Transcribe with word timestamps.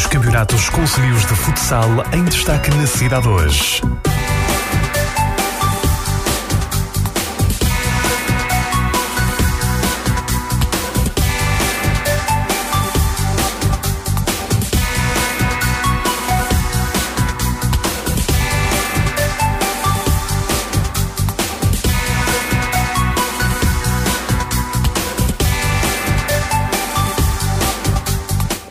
Os 0.00 0.06
campeonatos 0.06 0.70
concelhios 0.70 1.26
de 1.26 1.34
futsal 1.34 1.86
em 2.14 2.24
destaque 2.24 2.70
na 2.70 2.86
cidade 2.86 3.28
hoje. 3.28 3.82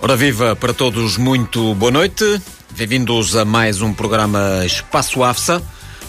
Ora 0.09 0.17
viva 0.17 0.55
para 0.55 0.73
todos, 0.73 1.17
muito 1.17 1.75
boa 1.75 1.91
noite. 1.91 2.41
Bem-vindos 2.75 3.35
a 3.35 3.45
mais 3.45 3.79
um 3.79 3.93
programa 3.93 4.65
Espaço 4.65 5.23
AFSA. 5.23 5.61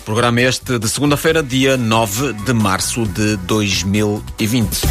Programa 0.07 0.41
este 0.41 0.79
de 0.79 0.89
segunda-feira, 0.89 1.43
dia 1.43 1.77
9 1.77 2.33
de 2.33 2.55
março 2.55 3.05
de 3.05 3.37
2020. 3.37 4.87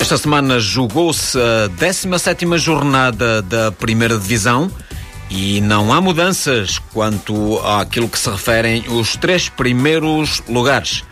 Esta 0.00 0.18
semana 0.18 0.58
jogou-se 0.58 1.38
a 1.38 1.68
17ª 1.68 2.58
jornada 2.58 3.40
da 3.40 3.70
Primeira 3.70 4.18
Divisão 4.18 4.68
e 5.30 5.60
não 5.60 5.92
há 5.92 6.00
mudanças 6.00 6.78
quanto 6.92 7.58
àquilo 7.58 8.08
que 8.08 8.18
se 8.18 8.30
referem 8.30 8.84
os 8.88 9.16
três 9.16 9.48
primeiros 9.48 10.42
lugares. 10.48 11.04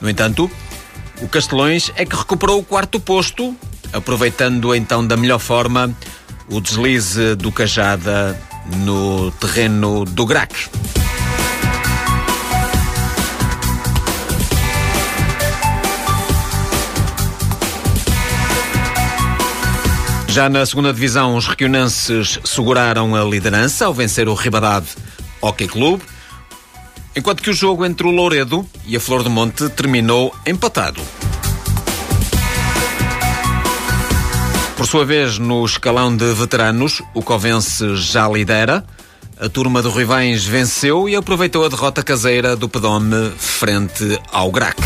No 0.00 0.08
entanto, 0.08 0.50
o 1.20 1.28
Castelões 1.28 1.90
é 1.96 2.04
que 2.04 2.16
recuperou 2.16 2.58
o 2.58 2.64
quarto 2.64 2.98
posto, 2.98 3.56
aproveitando 3.92 4.74
então 4.74 5.06
da 5.06 5.16
melhor 5.16 5.38
forma 5.38 5.94
o 6.48 6.60
deslize 6.60 7.34
do 7.36 7.52
Cajada 7.52 8.38
no 8.84 9.30
terreno 9.32 10.04
do 10.04 10.26
Grac. 10.26 10.52
Já 20.32 20.48
na 20.48 20.64
segunda 20.64 20.94
divisão, 20.94 21.36
os 21.36 21.46
requionenses 21.46 22.40
seguraram 22.42 23.14
a 23.14 23.22
liderança 23.22 23.84
ao 23.84 23.92
vencer 23.92 24.30
o 24.30 24.34
Ribadave 24.34 24.88
Hockey 25.42 25.68
Clube, 25.68 26.02
enquanto 27.14 27.42
que 27.42 27.50
o 27.50 27.52
jogo 27.52 27.84
entre 27.84 28.06
o 28.06 28.10
Louredo 28.10 28.66
e 28.86 28.96
a 28.96 29.00
Flor 29.00 29.22
do 29.22 29.28
Monte 29.28 29.68
terminou 29.68 30.34
empatado. 30.46 31.02
Por 34.74 34.86
sua 34.86 35.04
vez, 35.04 35.36
no 35.36 35.66
escalão 35.66 36.16
de 36.16 36.32
veteranos, 36.32 37.02
o 37.12 37.22
Covense 37.22 37.94
já 37.96 38.26
lidera. 38.26 38.82
A 39.38 39.50
turma 39.50 39.82
do 39.82 39.90
Rivães 39.90 40.46
venceu 40.46 41.10
e 41.10 41.14
aproveitou 41.14 41.66
a 41.66 41.68
derrota 41.68 42.02
caseira 42.02 42.56
do 42.56 42.70
Pedome 42.70 43.32
frente 43.36 44.18
ao 44.32 44.50
Grac. 44.50 44.80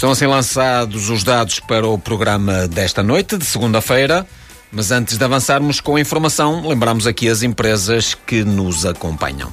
Estão 0.00 0.12
assim 0.12 0.26
lançados 0.26 1.10
os 1.10 1.22
dados 1.22 1.60
para 1.60 1.86
o 1.86 1.98
programa 1.98 2.66
desta 2.66 3.02
noite, 3.02 3.36
de 3.36 3.44
segunda-feira. 3.44 4.26
Mas 4.72 4.90
antes 4.90 5.18
de 5.18 5.22
avançarmos 5.22 5.78
com 5.78 5.94
a 5.94 6.00
informação, 6.00 6.66
lembramos 6.66 7.06
aqui 7.06 7.28
as 7.28 7.42
empresas 7.42 8.14
que 8.14 8.42
nos 8.42 8.86
acompanham. 8.86 9.52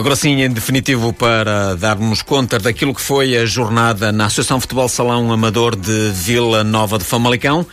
Agora 0.00 0.16
sim, 0.16 0.40
em 0.40 0.48
definitivo, 0.48 1.12
para 1.12 1.76
darmos 1.76 2.22
conta 2.22 2.58
daquilo 2.58 2.94
que 2.94 3.02
foi 3.02 3.36
a 3.36 3.44
jornada 3.44 4.10
na 4.10 4.24
Associação 4.24 4.58
Futebol 4.58 4.88
Salão 4.88 5.30
Amador 5.30 5.76
de 5.76 6.10
Vila 6.14 6.64
Nova 6.64 6.96
de 6.96 7.04
Famalicão. 7.04 7.66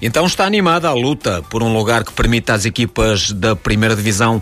Então 0.00 0.24
está 0.24 0.44
animada 0.44 0.88
a 0.88 0.92
luta 0.92 1.42
por 1.50 1.60
um 1.60 1.76
lugar 1.76 2.04
que 2.04 2.12
permita 2.12 2.54
às 2.54 2.64
equipas 2.64 3.32
da 3.32 3.56
primeira 3.56 3.96
divisão 3.96 4.40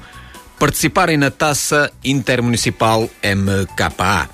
participarem 0.58 1.16
na 1.16 1.30
taça 1.30 1.90
intermunicipal 2.04 3.08
MKA. 3.24 4.28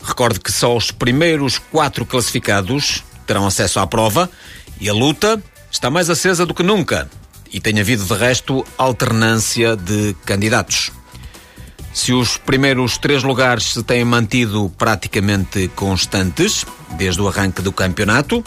Recorde 0.00 0.38
que 0.38 0.52
só 0.52 0.76
os 0.76 0.92
primeiros 0.92 1.58
quatro 1.58 2.06
classificados 2.06 3.02
terão 3.26 3.48
acesso 3.48 3.80
à 3.80 3.86
prova 3.88 4.30
e 4.80 4.88
a 4.88 4.94
luta 4.94 5.42
está 5.72 5.90
mais 5.90 6.08
acesa 6.08 6.46
do 6.46 6.54
que 6.54 6.62
nunca 6.62 7.10
e 7.52 7.58
tem 7.58 7.80
havido 7.80 8.04
de 8.04 8.14
resto 8.14 8.64
alternância 8.78 9.74
de 9.74 10.14
candidatos. 10.24 10.92
Se 11.92 12.12
os 12.12 12.36
primeiros 12.36 12.98
três 12.98 13.22
lugares 13.22 13.72
se 13.72 13.82
têm 13.82 14.04
mantido 14.04 14.72
praticamente 14.78 15.68
constantes 15.74 16.64
desde 16.96 17.20
o 17.20 17.28
arranque 17.28 17.62
do 17.62 17.72
campeonato, 17.72 18.44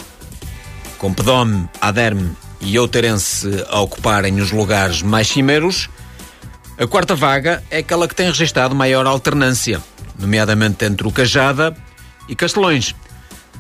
com 0.98 1.14
Pedome, 1.14 1.70
Aderme 1.80 2.32
e 2.62 2.78
Outeirense 2.78 3.66
a 3.70 3.80
ocuparem 3.80 4.40
os 4.40 4.52
lugares 4.52 5.02
mais 5.02 5.28
cimeiros, 5.28 5.90
a 6.78 6.88
quarta 6.88 7.16
vaga 7.16 7.64
é 7.70 7.80
aquela 7.80 8.08
que 8.08 8.16
tem 8.16 8.28
registrado 8.28 8.74
maior 8.74 9.06
alternância, 9.06 9.82
nomeadamente 10.18 10.86
entre 10.86 11.08
o 11.08 11.12
Cajada 11.12 11.76
e 12.28 12.36
Castelões. 12.36 12.96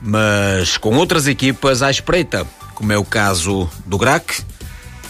mas 0.01 0.77
com 0.77 0.95
outras 0.95 1.27
equipas 1.27 1.83
à 1.83 1.91
espreita, 1.91 2.45
como 2.73 2.91
é 2.91 2.97
o 2.97 3.05
caso 3.05 3.69
do 3.85 3.97
GRAC 3.97 4.41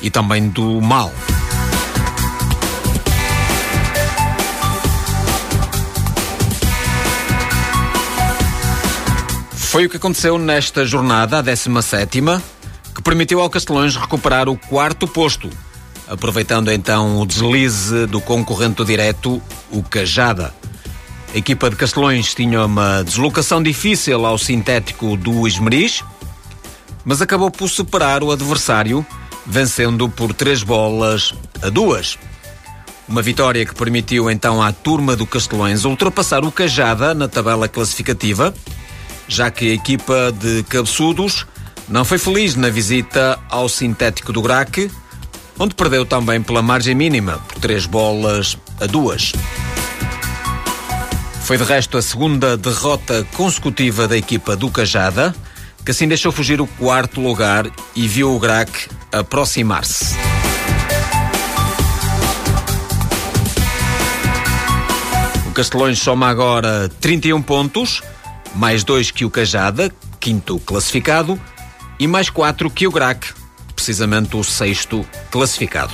e 0.01 0.09
também 0.09 0.49
do 0.49 0.81
MAL. 0.81 1.11
Foi 9.71 9.85
o 9.85 9.89
que 9.89 9.95
aconteceu 9.95 10.37
nesta 10.37 10.85
jornada, 10.85 11.39
a 11.39 11.41
17 11.41 12.19
que 12.93 13.01
permitiu 13.01 13.39
ao 13.39 13.49
Castelões 13.49 13.95
recuperar 13.95 14.49
o 14.49 14.57
quarto 14.57 15.07
posto, 15.07 15.49
aproveitando 16.09 16.69
então 16.69 17.21
o 17.21 17.25
deslize 17.25 18.05
do 18.05 18.19
concorrente 18.19 18.83
direto, 18.83 19.41
o 19.71 19.81
Cajada. 19.81 20.53
A 21.33 21.37
equipa 21.37 21.69
de 21.69 21.77
Castelões 21.77 22.35
tinha 22.35 22.65
uma 22.65 23.01
deslocação 23.01 23.63
difícil 23.63 24.25
ao 24.25 24.37
sintético 24.37 25.15
do 25.15 25.47
Esmeriz, 25.47 26.03
mas 27.05 27.21
acabou 27.21 27.49
por 27.49 27.69
superar 27.69 28.23
o 28.23 28.31
adversário, 28.31 29.05
vencendo 29.45 30.09
por 30.09 30.33
três 30.33 30.63
bolas 30.63 31.33
a 31.61 31.69
duas. 31.69 32.19
Uma 33.07 33.21
vitória 33.21 33.65
que 33.65 33.73
permitiu 33.73 34.29
então 34.29 34.61
à 34.61 34.73
turma 34.73 35.15
do 35.15 35.25
Castelões 35.25 35.85
ultrapassar 35.85 36.43
o 36.43 36.51
Cajada 36.51 37.13
na 37.13 37.29
tabela 37.29 37.69
classificativa 37.69 38.53
já 39.27 39.49
que 39.51 39.71
a 39.71 39.73
equipa 39.73 40.31
de 40.31 40.63
cabeçudos 40.63 41.45
não 41.87 42.05
foi 42.05 42.17
feliz 42.17 42.55
na 42.55 42.69
visita 42.69 43.37
ao 43.49 43.67
sintético 43.67 44.31
do 44.31 44.41
Graque, 44.41 44.89
onde 45.59 45.75
perdeu 45.75 46.05
também 46.05 46.41
pela 46.41 46.61
margem 46.61 46.95
mínima, 46.95 47.39
por 47.47 47.59
três 47.59 47.85
bolas 47.85 48.57
a 48.79 48.85
duas. 48.85 49.33
Foi 51.43 51.57
de 51.57 51.63
resto 51.63 51.97
a 51.97 52.01
segunda 52.01 52.55
derrota 52.55 53.27
consecutiva 53.33 54.07
da 54.07 54.15
equipa 54.15 54.55
do 54.55 54.71
Cajada, 54.71 55.35
que 55.83 55.91
assim 55.91 56.07
deixou 56.07 56.31
fugir 56.31 56.61
o 56.61 56.67
quarto 56.67 57.19
lugar 57.19 57.69
e 57.95 58.07
viu 58.07 58.33
o 58.33 58.39
Graque 58.39 58.87
aproximar-se. 59.11 60.15
O 65.47 65.53
Castelões 65.53 65.99
soma 65.99 66.29
agora 66.29 66.89
31 67.01 67.41
pontos, 67.41 68.01
mais 68.55 68.83
dois 68.83 69.11
que 69.11 69.25
o 69.25 69.29
Cajada, 69.29 69.91
quinto 70.19 70.59
classificado, 70.59 71.39
e 71.99 72.07
mais 72.07 72.29
quatro 72.29 72.69
que 72.69 72.87
o 72.87 72.91
Grac, 72.91 73.27
precisamente 73.75 74.35
o 74.35 74.43
sexto 74.43 75.05
classificado. 75.29 75.93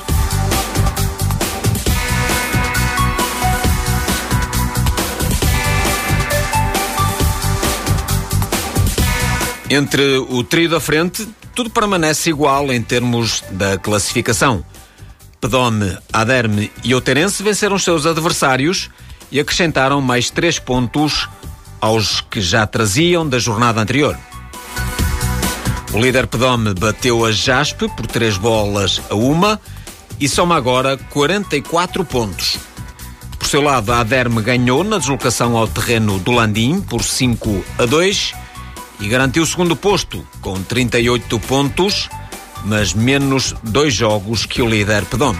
Entre 9.69 10.17
o 10.17 10.43
trio 10.45 10.69
da 10.69 10.79
frente, 10.79 11.27
tudo 11.53 11.69
permanece 11.69 12.29
igual 12.29 12.71
em 12.71 12.81
termos 12.81 13.43
da 13.51 13.77
classificação. 13.77 14.63
Pedome, 15.41 15.97
Aderme 16.11 16.71
e 16.83 16.95
Oterense 16.95 17.43
venceram 17.43 17.75
os 17.75 17.83
seus 17.83 18.05
adversários 18.05 18.89
e 19.29 19.39
acrescentaram 19.39 19.99
mais 19.99 20.29
três 20.29 20.57
pontos 20.57 21.27
aos 21.79 22.21
que 22.21 22.41
já 22.41 22.65
traziam 22.65 23.27
da 23.27 23.39
jornada 23.39 23.81
anterior. 23.81 24.17
O 25.93 25.99
líder 25.99 26.27
Pedome 26.27 26.73
bateu 26.73 27.25
a 27.25 27.31
Jaspe 27.31 27.87
por 27.95 28.05
três 28.05 28.37
bolas 28.37 29.01
a 29.09 29.15
uma 29.15 29.59
e 30.19 30.27
soma 30.27 30.55
agora 30.55 30.97
44 30.97 32.03
pontos. 32.03 32.57
Por 33.37 33.47
seu 33.47 33.61
lado, 33.61 33.93
a 33.93 33.99
Aderme 34.01 34.41
ganhou 34.41 34.83
na 34.83 34.97
deslocação 34.97 35.55
ao 35.55 35.67
terreno 35.67 36.19
do 36.19 36.31
Landim 36.31 36.81
por 36.81 37.03
5 37.03 37.63
a 37.77 37.85
2 37.85 38.33
e 38.99 39.07
garantiu 39.07 39.43
o 39.43 39.47
segundo 39.47 39.75
posto 39.75 40.27
com 40.41 40.61
38 40.61 41.39
pontos, 41.41 42.09
mas 42.65 42.93
menos 42.93 43.55
dois 43.63 43.93
jogos 43.93 44.45
que 44.45 44.61
o 44.61 44.67
líder 44.67 45.05
Pedome. 45.05 45.39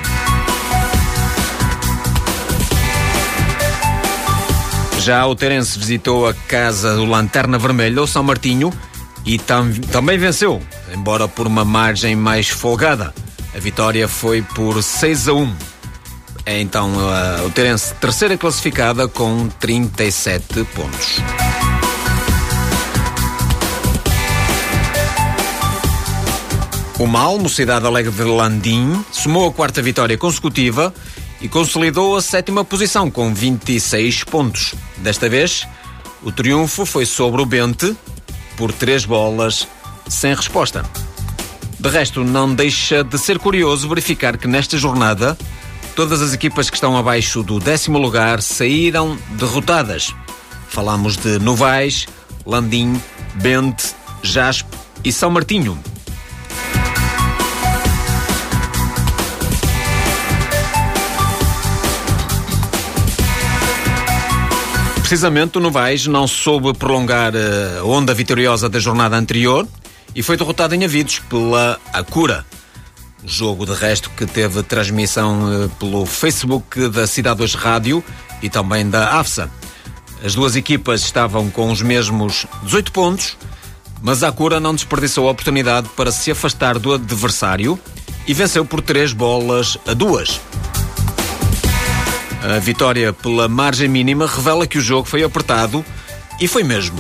Já 5.08 5.26
o 5.26 5.34
Terense 5.34 5.80
visitou 5.80 6.28
a 6.28 6.34
casa 6.34 6.94
do 6.94 7.06
Lanterna 7.06 7.58
Vermelha, 7.58 8.02
o 8.02 8.06
São 8.06 8.22
Martinho, 8.22 8.74
e 9.26 9.40
tam 9.40 9.72
também 9.90 10.18
venceu, 10.18 10.62
embora 10.94 11.30
por 11.30 11.48
uma 11.48 11.64
margem 11.64 12.14
mais 12.14 12.50
folgada. 12.50 13.14
A 13.56 13.58
vitória 13.58 14.06
foi 14.10 14.42
por 14.42 14.84
6 14.84 15.30
a 15.30 15.34
1. 15.34 15.56
É 16.46 16.60
então 16.60 16.92
uh, 16.92 17.46
o 17.46 17.50
Terense 17.52 17.94
terceira 17.94 18.36
classificada 18.36 19.08
com 19.08 19.48
37 19.48 20.66
pontos. 20.76 21.22
O 27.00 27.08
Mal, 27.08 27.40
Mocidade 27.40 27.86
Alegre 27.86 28.12
de 28.12 28.24
Landim, 28.24 29.06
somou 29.14 29.48
a 29.48 29.54
quarta 29.54 29.82
vitória 29.82 30.18
consecutiva 30.18 30.94
e 31.42 31.48
consolidou 31.48 32.16
a 32.16 32.22
sétima 32.22 32.66
posição 32.66 33.10
com 33.10 33.34
26 33.34 34.24
pontos. 34.24 34.74
Desta 34.98 35.30
vez, 35.30 35.68
o 36.24 36.32
triunfo 36.32 36.86
foi 36.86 37.06
sobre 37.06 37.42
o 37.42 37.46
Bente 37.46 37.96
por 38.56 38.72
três 38.72 39.06
bolas 39.06 39.68
sem 40.08 40.34
resposta. 40.34 40.84
De 41.80 41.90
resto, 41.90 42.24
não 42.24 42.54
deixa 42.54 43.04
de 43.04 43.18
ser 43.18 43.38
curioso 43.38 43.88
verificar 43.88 44.38
que 44.38 44.48
nesta 44.48 44.78
jornada 44.78 45.38
todas 45.96 46.22
as 46.22 46.34
equipas 46.34 46.70
que 46.70 46.78
estão 46.78 46.98
abaixo 46.98 47.44
do 47.44 47.60
décimo 47.60 48.00
lugar 48.00 48.42
saíram 48.42 49.18
derrotadas. 49.32 50.14
Falamos 50.68 51.18
de 51.18 51.40
Novais, 51.40 52.08
Landim, 52.46 53.00
Bente, 53.36 53.96
Jaspe 54.24 54.76
e 55.04 55.12
São 55.12 55.30
Martinho. 55.30 55.78
Precisamente 65.08 65.58
o 65.58 65.62
Novaes 65.62 66.06
não 66.06 66.28
soube 66.28 66.74
prolongar 66.74 67.34
eh, 67.34 67.80
a 67.80 67.84
onda 67.86 68.14
vitoriosa 68.14 68.68
da 68.68 68.78
jornada 68.78 69.16
anterior 69.16 69.66
e 70.14 70.22
foi 70.22 70.36
derrotado 70.36 70.76
em 70.76 70.84
Avidos 70.84 71.20
pela 71.30 71.80
Acura. 71.94 72.46
Jogo 73.24 73.66
de 73.66 73.72
resto 73.72 74.10
que 74.10 74.26
teve 74.26 74.62
transmissão 74.64 75.50
eh, 75.50 75.70
pelo 75.80 76.06
Facebook 76.06 76.90
da 76.90 77.08
Cidade 77.08 77.38
2 77.38 77.54
Rádio 77.56 78.04
e 78.42 78.50
também 78.50 78.90
da 78.90 79.18
AFSA. 79.18 79.50
As 80.26 80.36
duas 80.36 80.58
equipas 80.58 81.00
estavam 81.04 81.50
com 81.50 81.72
os 81.72 81.82
mesmos 81.82 82.46
18 82.64 82.92
pontos, 82.92 83.38
mas 84.02 84.24
a 84.24 84.28
Acura 84.28 84.60
não 84.60 84.76
desperdiçou 84.76 85.30
a 85.30 85.32
oportunidade 85.32 85.88
para 85.96 86.12
se 86.12 86.32
afastar 86.32 86.78
do 86.78 86.94
adversário 86.94 87.80
e 88.28 88.34
venceu 88.34 88.66
por 88.66 88.82
três 88.82 89.14
bolas 89.14 89.78
a 89.88 89.94
duas. 89.94 90.42
A 92.44 92.60
vitória 92.60 93.12
pela 93.12 93.48
margem 93.48 93.88
mínima 93.88 94.28
revela 94.28 94.68
que 94.68 94.78
o 94.78 94.82
jogo 94.82 95.08
foi 95.08 95.24
apertado 95.24 95.84
e 96.40 96.48
foi 96.48 96.64
mesmo. 96.64 96.98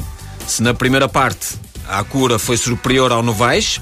Se 0.47 0.63
na 0.63 0.73
primeira 0.73 1.07
parte 1.07 1.55
a 1.87 1.99
Acura 1.99 2.39
foi 2.39 2.57
superior 2.57 3.11
ao 3.11 3.23
Novais, 3.23 3.79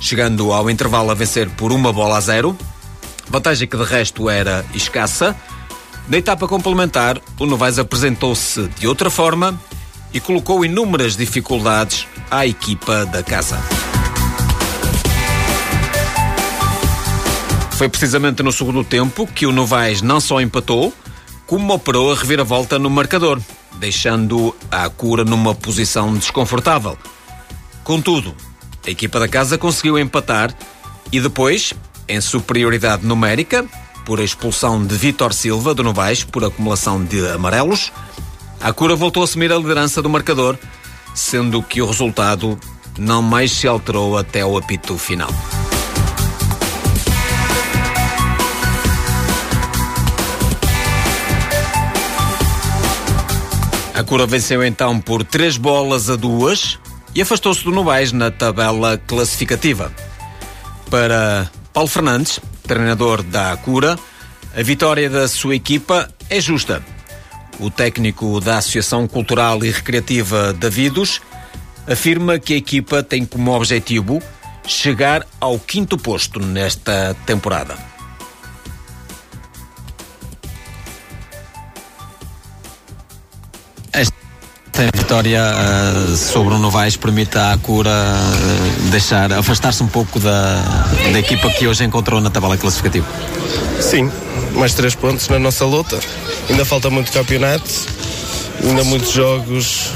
chegando 0.00 0.52
ao 0.52 0.70
intervalo 0.70 1.10
a 1.10 1.14
vencer 1.14 1.48
por 1.50 1.72
uma 1.72 1.92
bola 1.92 2.16
a 2.16 2.20
zero, 2.20 2.56
vantagem 3.28 3.68
que 3.68 3.76
de 3.76 3.84
resto 3.84 4.30
era 4.30 4.64
escassa, 4.74 5.36
na 6.08 6.16
etapa 6.16 6.48
complementar 6.48 7.20
o 7.38 7.46
Novais 7.46 7.78
apresentou-se 7.78 8.66
de 8.78 8.88
outra 8.88 9.10
forma 9.10 9.60
e 10.12 10.20
colocou 10.20 10.64
inúmeras 10.64 11.16
dificuldades 11.16 12.06
à 12.30 12.46
equipa 12.46 13.04
da 13.04 13.22
casa. 13.22 13.58
Foi 17.78 17.88
precisamente 17.88 18.42
no 18.42 18.50
segundo 18.50 18.82
tempo 18.82 19.24
que 19.24 19.46
o 19.46 19.52
Novaes 19.52 20.02
não 20.02 20.18
só 20.20 20.40
empatou, 20.40 20.92
como 21.46 21.72
operou 21.72 22.10
a 22.10 22.16
reviravolta 22.16 22.76
no 22.76 22.90
marcador, 22.90 23.40
deixando 23.76 24.52
a 24.68 24.90
cura 24.90 25.24
numa 25.24 25.54
posição 25.54 26.12
desconfortável. 26.12 26.98
Contudo, 27.84 28.34
a 28.84 28.90
equipa 28.90 29.20
da 29.20 29.28
casa 29.28 29.56
conseguiu 29.56 29.96
empatar 29.96 30.52
e 31.12 31.20
depois, 31.20 31.72
em 32.08 32.20
superioridade 32.20 33.06
numérica, 33.06 33.64
por 34.04 34.18
a 34.18 34.24
expulsão 34.24 34.84
de 34.84 34.96
Vítor 34.96 35.32
Silva 35.32 35.72
do 35.72 35.84
Novaes 35.84 36.24
por 36.24 36.44
acumulação 36.44 37.04
de 37.04 37.28
amarelos, 37.28 37.92
a 38.60 38.72
cura 38.72 38.96
voltou 38.96 39.22
a 39.22 39.24
assumir 39.24 39.52
a 39.52 39.56
liderança 39.56 40.02
do 40.02 40.10
marcador, 40.10 40.58
sendo 41.14 41.62
que 41.62 41.80
o 41.80 41.86
resultado 41.86 42.58
não 42.98 43.22
mais 43.22 43.52
se 43.52 43.68
alterou 43.68 44.18
até 44.18 44.44
o 44.44 44.58
apito 44.58 44.98
final. 44.98 45.30
A 53.98 54.04
Cura 54.04 54.28
venceu 54.28 54.64
então 54.64 55.00
por 55.00 55.24
três 55.24 55.56
bolas 55.56 56.08
a 56.08 56.14
duas 56.14 56.78
e 57.16 57.20
afastou-se 57.20 57.64
do 57.64 57.72
Novais 57.72 58.12
na 58.12 58.30
tabela 58.30 58.96
classificativa. 58.96 59.92
Para 60.88 61.50
Paulo 61.72 61.88
Fernandes, 61.88 62.38
treinador 62.62 63.24
da 63.24 63.56
Cura, 63.56 63.98
a 64.56 64.62
vitória 64.62 65.10
da 65.10 65.26
sua 65.26 65.56
equipa 65.56 66.08
é 66.30 66.40
justa. 66.40 66.80
O 67.58 67.72
técnico 67.72 68.38
da 68.40 68.58
Associação 68.58 69.08
Cultural 69.08 69.64
e 69.64 69.70
Recreativa 69.72 70.52
Davidos 70.52 71.20
afirma 71.84 72.38
que 72.38 72.54
a 72.54 72.58
equipa 72.58 73.02
tem 73.02 73.24
como 73.24 73.50
objetivo 73.50 74.22
chegar 74.64 75.26
ao 75.40 75.58
quinto 75.58 75.98
posto 75.98 76.38
nesta 76.38 77.16
temporada. 77.26 77.87
Esta 84.78 84.96
vitória 84.96 85.42
uh, 85.42 86.16
sobre 86.16 86.54
o 86.54 86.58
Novaes 86.58 86.96
permite 86.96 87.36
à 87.36 87.58
Cura 87.60 87.90
uh, 87.90 88.90
deixar, 88.90 89.32
afastar-se 89.32 89.82
um 89.82 89.88
pouco 89.88 90.20
da, 90.20 90.62
da 91.10 91.18
equipa 91.18 91.50
que 91.50 91.66
hoje 91.66 91.82
encontrou 91.82 92.20
na 92.20 92.30
tabela 92.30 92.56
classificativa. 92.56 93.04
Sim, 93.80 94.08
mais 94.52 94.74
três 94.74 94.94
pontos 94.94 95.28
na 95.28 95.36
nossa 95.40 95.64
luta. 95.64 95.98
Ainda 96.48 96.64
falta 96.64 96.90
muito 96.90 97.10
campeonato, 97.10 97.68
ainda 98.62 98.84
muitos 98.84 99.10
jogos 99.10 99.90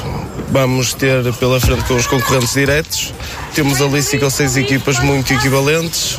vamos 0.51 0.95
ter 0.95 1.33
pela 1.35 1.61
frente 1.61 1.85
com 1.85 1.95
os 1.95 2.09
concorrentes 2.09 2.53
diretos. 2.53 3.15
Temos 3.55 3.81
ali 3.81 4.03
cinco 4.03 4.25
ou 4.25 4.33
seis 4.33 4.57
equipas 4.57 4.99
muito 4.99 5.33
equivalentes, 5.33 6.19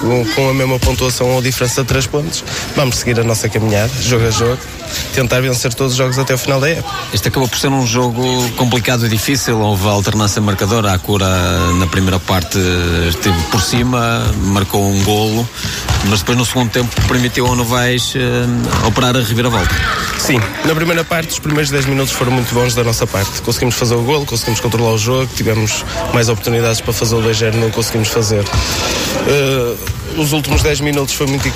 com, 0.00 0.26
com 0.34 0.50
a 0.50 0.54
mesma 0.54 0.80
pontuação 0.80 1.28
ou 1.28 1.40
diferença 1.40 1.82
de 1.82 1.86
três 1.86 2.08
pontos. 2.08 2.42
Vamos 2.74 2.96
seguir 2.96 3.20
a 3.20 3.22
nossa 3.22 3.48
caminhada, 3.48 3.92
jogo 4.02 4.26
a 4.26 4.30
jogo 4.32 4.58
tentar 5.14 5.40
vencer 5.40 5.72
todos 5.74 5.92
os 5.92 5.98
jogos 5.98 6.18
até 6.18 6.34
o 6.34 6.38
final 6.38 6.60
da 6.60 6.70
época. 6.70 6.94
Este 7.12 7.28
acabou 7.28 7.48
por 7.48 7.58
ser 7.58 7.68
um 7.68 7.86
jogo 7.86 8.22
complicado 8.56 9.06
e 9.06 9.08
difícil, 9.08 9.58
houve 9.60 9.86
alternância 9.88 10.40
marcadora, 10.40 10.92
a 10.92 10.98
cura 10.98 11.26
na 11.78 11.86
primeira 11.86 12.18
parte 12.18 12.58
esteve 13.08 13.40
por 13.50 13.60
cima, 13.60 14.22
marcou 14.44 14.88
um 14.88 15.02
golo, 15.04 15.48
mas 16.06 16.20
depois 16.20 16.38
no 16.38 16.44
segundo 16.44 16.70
tempo 16.70 16.88
permitiu 17.08 17.46
ao 17.46 17.56
Novaes 17.56 18.14
uh, 18.14 18.86
operar 18.86 19.16
a 19.16 19.20
reviravolta. 19.20 19.74
Sim, 20.18 20.40
na 20.64 20.74
primeira 20.74 21.04
parte, 21.04 21.30
os 21.30 21.38
primeiros 21.38 21.70
10 21.70 21.86
minutos 21.86 22.12
foram 22.12 22.32
muito 22.32 22.54
bons 22.54 22.74
da 22.74 22.84
nossa 22.84 23.06
parte. 23.06 23.42
Conseguimos 23.42 23.74
fazer 23.74 23.94
o 23.94 24.02
golo, 24.02 24.26
conseguimos 24.26 24.60
controlar 24.60 24.92
o 24.92 24.98
jogo, 24.98 25.30
tivemos 25.34 25.84
mais 26.12 26.28
oportunidades 26.28 26.80
para 26.80 26.92
fazer 26.92 27.14
o 27.16 27.20
2 27.20 27.40
não 27.54 27.70
conseguimos 27.70 28.08
fazer. 28.08 28.44
Uh, 28.44 29.78
os 30.16 30.32
últimos 30.32 30.62
10 30.62 30.80
minutos 30.80 31.14
foi 31.14 31.26
muito 31.26 31.48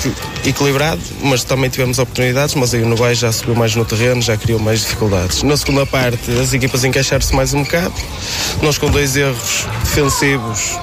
equilibrado, 0.45 1.01
mas 1.21 1.43
também 1.43 1.69
tivemos 1.69 1.99
oportunidades, 1.99 2.55
mas 2.55 2.73
aí 2.73 2.83
o 2.83 2.87
Novaes 2.87 3.19
já 3.19 3.31
subiu 3.31 3.55
mais 3.55 3.75
no 3.75 3.85
terreno, 3.85 4.21
já 4.21 4.37
criou 4.37 4.59
mais 4.59 4.81
dificuldades. 4.81 5.43
Na 5.43 5.57
segunda 5.57 5.85
parte, 5.85 6.31
as 6.31 6.53
equipas 6.53 6.83
encaixaram-se 6.83 7.35
mais 7.35 7.53
um 7.53 7.63
bocado. 7.63 7.93
Nós 8.61 8.77
com 8.77 8.89
dois 8.89 9.15
erros 9.15 9.65
defensivos 9.83 10.77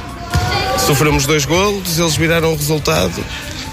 sofremos 0.87 1.27
dois 1.27 1.45
golos, 1.45 1.99
eles 1.99 2.17
viraram 2.17 2.53
o 2.53 2.57
resultado. 2.57 3.25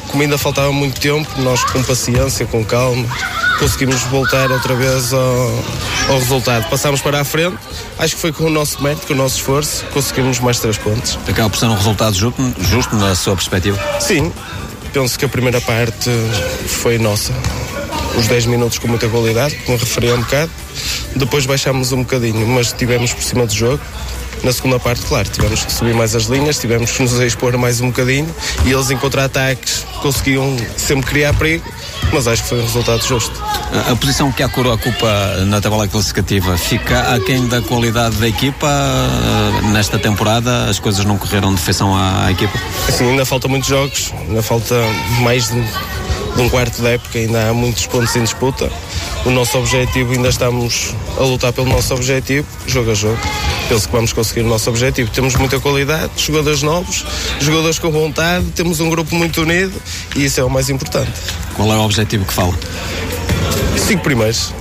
Como 0.07 0.23
ainda 0.23 0.37
faltava 0.37 0.71
muito 0.71 0.99
tempo, 0.99 1.29
nós 1.41 1.63
com 1.63 1.83
paciência, 1.83 2.45
com 2.45 2.63
calma, 2.63 3.05
conseguimos 3.59 4.01
voltar 4.03 4.49
outra 4.51 4.73
vez 4.73 5.13
ao, 5.13 5.63
ao 6.09 6.19
resultado. 6.19 6.69
Passámos 6.69 7.01
para 7.01 7.19
a 7.19 7.23
frente, 7.23 7.57
acho 7.97 8.15
que 8.15 8.21
foi 8.21 8.31
com 8.31 8.45
o 8.45 8.49
nosso 8.49 8.81
mérito, 8.81 9.05
com 9.05 9.13
o 9.13 9.17
nosso 9.17 9.35
esforço, 9.37 9.85
conseguimos 9.93 10.39
mais 10.39 10.59
três 10.59 10.77
pontos. 10.77 11.19
Acaba 11.27 11.49
por 11.49 11.59
ser 11.59 11.65
um 11.65 11.75
resultado 11.75 12.15
justo, 12.15 12.41
justo 12.59 12.95
na 12.95 13.13
sua 13.15 13.35
perspectiva? 13.35 13.77
Sim, 13.99 14.31
penso 14.93 15.19
que 15.19 15.25
a 15.25 15.29
primeira 15.29 15.59
parte 15.59 16.09
foi 16.67 16.97
nossa 16.97 17.33
os 18.17 18.27
10 18.27 18.47
minutos 18.47 18.79
com 18.79 18.87
muita 18.87 19.07
qualidade, 19.07 19.55
como 19.65 19.77
referi 19.77 20.09
há 20.09 20.15
um 20.15 20.21
bocado. 20.21 20.51
Depois 21.15 21.45
baixámos 21.45 21.91
um 21.91 21.99
bocadinho, 21.99 22.47
mas 22.47 22.67
estivemos 22.67 23.13
por 23.13 23.23
cima 23.23 23.45
do 23.45 23.53
jogo. 23.53 23.79
Na 24.43 24.53
segunda 24.53 24.79
parte, 24.79 25.01
claro, 25.05 25.27
tivemos 25.29 25.65
que 25.65 25.71
subir 25.71 25.93
mais 25.93 26.15
as 26.15 26.23
linhas, 26.23 26.57
tivemos 26.57 26.91
que 26.91 27.03
nos 27.03 27.13
expor 27.19 27.57
mais 27.57 27.81
um 27.81 27.87
bocadinho 27.87 28.27
e 28.65 28.71
eles 28.71 28.89
em 28.89 28.97
contra-ataques 28.97 29.85
conseguiam 30.01 30.55
sempre 30.77 31.05
criar 31.07 31.33
perigo, 31.33 31.65
mas 32.13 32.27
acho 32.27 32.43
que 32.43 32.49
foi 32.49 32.59
um 32.59 32.63
resultado 32.63 33.05
justo. 33.05 33.33
A, 33.73 33.91
a 33.91 33.95
posição 33.95 34.31
que 34.31 34.41
a 34.41 34.47
Coroa 34.47 34.75
ocupa 34.75 35.45
na 35.45 35.59
tabela 35.59 35.87
classificativa 35.87 36.57
fica 36.57 37.13
aquém 37.13 37.47
da 37.47 37.61
qualidade 37.61 38.15
da 38.15 38.27
equipa 38.27 38.67
uh, 38.67 39.67
nesta 39.71 39.99
temporada? 39.99 40.69
As 40.69 40.79
coisas 40.79 41.03
não 41.03 41.17
correram 41.17 41.53
de 41.53 41.61
feição 41.61 41.95
à, 41.95 42.27
à 42.27 42.31
equipa? 42.31 42.57
Ainda 43.01 43.25
falta 43.25 43.47
muitos 43.47 43.67
jogos, 43.67 44.13
ainda 44.27 44.41
falta 44.41 44.75
mais 45.21 45.49
de 45.49 45.61
de 46.35 46.41
um 46.41 46.49
quarto 46.49 46.81
da 46.81 46.91
época 46.91 47.19
ainda 47.19 47.49
há 47.49 47.53
muitos 47.53 47.85
pontos 47.87 48.15
em 48.15 48.23
disputa. 48.23 48.71
O 49.25 49.31
nosso 49.31 49.57
objetivo, 49.57 50.13
ainda 50.13 50.29
estamos 50.29 50.95
a 51.17 51.23
lutar 51.23 51.51
pelo 51.51 51.67
nosso 51.67 51.93
objetivo, 51.93 52.47
jogo 52.65 52.91
a 52.91 52.93
jogo. 52.93 53.19
Penso 53.67 53.87
que 53.87 53.93
vamos 53.93 54.13
conseguir 54.13 54.41
o 54.41 54.47
nosso 54.47 54.69
objetivo. 54.69 55.11
Temos 55.11 55.35
muita 55.35 55.59
qualidade, 55.59 56.11
jogadores 56.17 56.61
novos, 56.61 57.05
jogadores 57.39 57.77
com 57.77 57.91
vontade, 57.91 58.45
temos 58.55 58.79
um 58.79 58.89
grupo 58.89 59.13
muito 59.15 59.41
unido 59.41 59.73
e 60.15 60.25
isso 60.25 60.39
é 60.39 60.43
o 60.43 60.49
mais 60.49 60.69
importante. 60.69 61.11
Qual 61.55 61.71
é 61.71 61.75
o 61.75 61.81
objetivo 61.81 62.25
que 62.25 62.33
fala? 62.33 62.57
Cinco 63.77 64.03
primeiros 64.03 64.53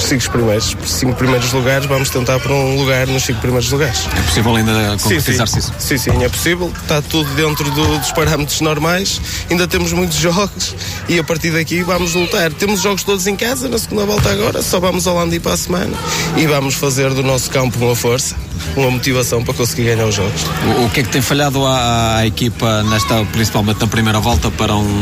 cinco 0.00 0.30
primeiros, 0.30 0.76
cinco 0.84 1.14
primeiros 1.14 1.52
lugares, 1.52 1.86
vamos 1.86 2.10
tentar 2.10 2.38
por 2.40 2.50
um 2.50 2.76
lugar 2.76 3.06
nos 3.06 3.24
cinco 3.24 3.40
primeiros 3.40 3.70
lugares. 3.70 4.08
É 4.16 4.22
possível 4.22 4.56
ainda 4.56 4.96
concretizar-se 5.02 5.58
isso? 5.58 5.72
Sim, 5.78 5.98
sim, 5.98 6.24
é 6.24 6.28
possível. 6.28 6.72
Está 6.82 7.02
tudo 7.02 7.28
dentro 7.34 7.70
do, 7.70 7.98
dos 7.98 8.12
parâmetros 8.12 8.60
normais. 8.60 9.20
Ainda 9.50 9.66
temos 9.66 9.92
muitos 9.92 10.16
jogos 10.18 10.74
e 11.08 11.18
a 11.18 11.24
partir 11.24 11.50
daqui 11.50 11.82
vamos 11.82 12.14
lutar. 12.14 12.52
Temos 12.52 12.80
jogos 12.80 13.04
todos 13.04 13.26
em 13.26 13.36
casa 13.36 13.68
na 13.68 13.78
segunda 13.78 14.04
volta 14.04 14.30
agora, 14.30 14.62
só 14.62 14.80
vamos 14.80 15.06
ao 15.06 15.16
Landi 15.16 15.40
para 15.40 15.52
a 15.52 15.56
semana 15.56 15.96
e 16.36 16.46
vamos 16.46 16.74
fazer 16.74 17.12
do 17.14 17.22
nosso 17.22 17.50
campo 17.50 17.78
uma 17.84 17.96
força, 17.96 18.34
uma 18.76 18.90
motivação 18.90 19.42
para 19.42 19.54
conseguir 19.54 19.84
ganhar 19.84 20.06
os 20.06 20.14
jogos. 20.14 20.42
O, 20.78 20.84
o 20.84 20.90
que 20.90 21.00
é 21.00 21.02
que 21.02 21.08
tem 21.08 21.22
falhado 21.22 21.64
à, 21.66 22.16
à, 22.16 22.26
equipa, 22.26 22.82
nesta, 22.84 23.24
principalmente 23.32 23.80
na 23.80 23.86
primeira 23.86 24.20
volta, 24.20 24.50
para 24.50 24.74
um, 24.74 25.00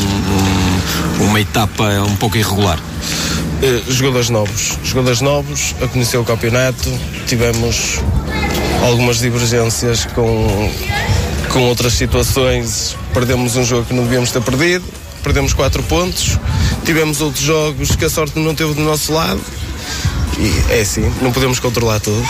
um, 1.21 1.25
uma 1.25 1.41
etapa 1.41 1.85
um 2.09 2.17
pouco 2.17 2.37
irregular? 2.37 2.79
Uh, 3.65 3.91
jogadores 3.91 4.29
novos. 4.29 4.79
Jogadores 4.85 5.23
novos, 5.23 5.75
a 5.81 5.89
conhecer 5.89 6.19
o 6.19 6.25
campeonato, 6.25 6.87
tivemos 7.27 7.99
algumas 8.87 9.21
divergências 9.21 10.05
com, 10.15 10.71
com 11.49 11.63
outras 11.63 11.95
situações. 11.95 12.95
Perdemos 13.15 13.57
um 13.57 13.65
jogo 13.65 13.87
que 13.87 13.95
não 13.95 14.03
devíamos 14.03 14.31
ter 14.31 14.43
perdido, 14.43 14.85
perdemos 15.23 15.55
quatro 15.55 15.83
pontos. 15.85 16.39
Tivemos 16.85 17.23
outros 17.23 17.43
jogos 17.43 17.97
que 17.97 18.05
a 18.05 18.11
sorte 18.11 18.39
não 18.39 18.55
teve 18.55 18.75
do 18.75 18.83
nosso 18.83 19.15
lado. 19.15 19.41
E 20.39 20.73
é 20.75 20.81
assim, 20.83 21.11
não 21.23 21.33
podemos 21.33 21.59
controlar 21.59 22.01
tudo. 22.01 22.23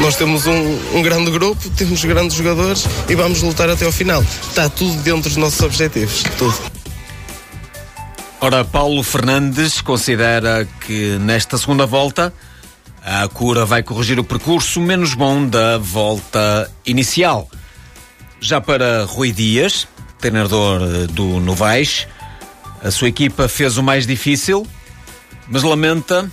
Nós 0.00 0.16
temos 0.16 0.46
um, 0.46 0.78
um 0.94 1.02
grande 1.02 1.30
grupo, 1.30 1.68
temos 1.76 2.02
grandes 2.02 2.34
jogadores 2.34 2.86
e 3.06 3.14
vamos 3.14 3.42
lutar 3.42 3.68
até 3.68 3.84
ao 3.84 3.92
final. 3.92 4.24
Está 4.48 4.70
tudo 4.70 4.96
dentro 5.02 5.28
dos 5.28 5.36
nossos 5.36 5.60
objetivos, 5.60 6.22
tudo. 6.38 6.77
Ora, 8.40 8.64
Paulo 8.64 9.02
Fernandes 9.02 9.80
considera 9.80 10.64
que 10.86 11.18
nesta 11.18 11.58
segunda 11.58 11.84
volta 11.86 12.32
a 13.04 13.26
cura 13.26 13.64
vai 13.64 13.82
corrigir 13.82 14.20
o 14.20 14.24
percurso 14.24 14.80
menos 14.80 15.12
bom 15.12 15.44
da 15.44 15.76
volta 15.76 16.70
inicial. 16.86 17.48
Já 18.40 18.60
para 18.60 19.04
Rui 19.04 19.32
Dias, 19.32 19.88
treinador 20.20 21.08
do 21.08 21.40
Novais, 21.40 22.06
a 22.80 22.92
sua 22.92 23.08
equipa 23.08 23.48
fez 23.48 23.76
o 23.76 23.82
mais 23.82 24.06
difícil, 24.06 24.64
mas 25.48 25.64
lamenta 25.64 26.30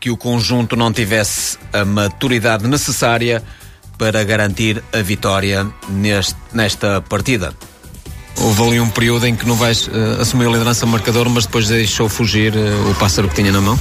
que 0.00 0.10
o 0.10 0.16
conjunto 0.16 0.76
não 0.76 0.90
tivesse 0.90 1.58
a 1.74 1.84
maturidade 1.84 2.66
necessária 2.66 3.42
para 3.98 4.24
garantir 4.24 4.82
a 4.94 5.02
vitória 5.02 5.70
neste, 5.90 6.34
nesta 6.54 7.02
partida. 7.02 7.54
Houve 8.36 8.62
ali 8.62 8.80
um 8.80 8.88
período 8.88 9.26
em 9.26 9.36
que 9.36 9.46
não 9.46 9.54
vais 9.54 9.86
uh, 9.86 10.20
assumir 10.20 10.46
a 10.46 10.50
liderança 10.50 10.84
marcador, 10.86 11.28
mas 11.28 11.46
depois 11.46 11.68
deixou 11.68 12.08
fugir 12.08 12.54
uh, 12.54 12.90
o 12.90 12.94
pássaro 12.94 13.28
que 13.28 13.34
tinha 13.34 13.52
na 13.52 13.60
mão? 13.60 13.78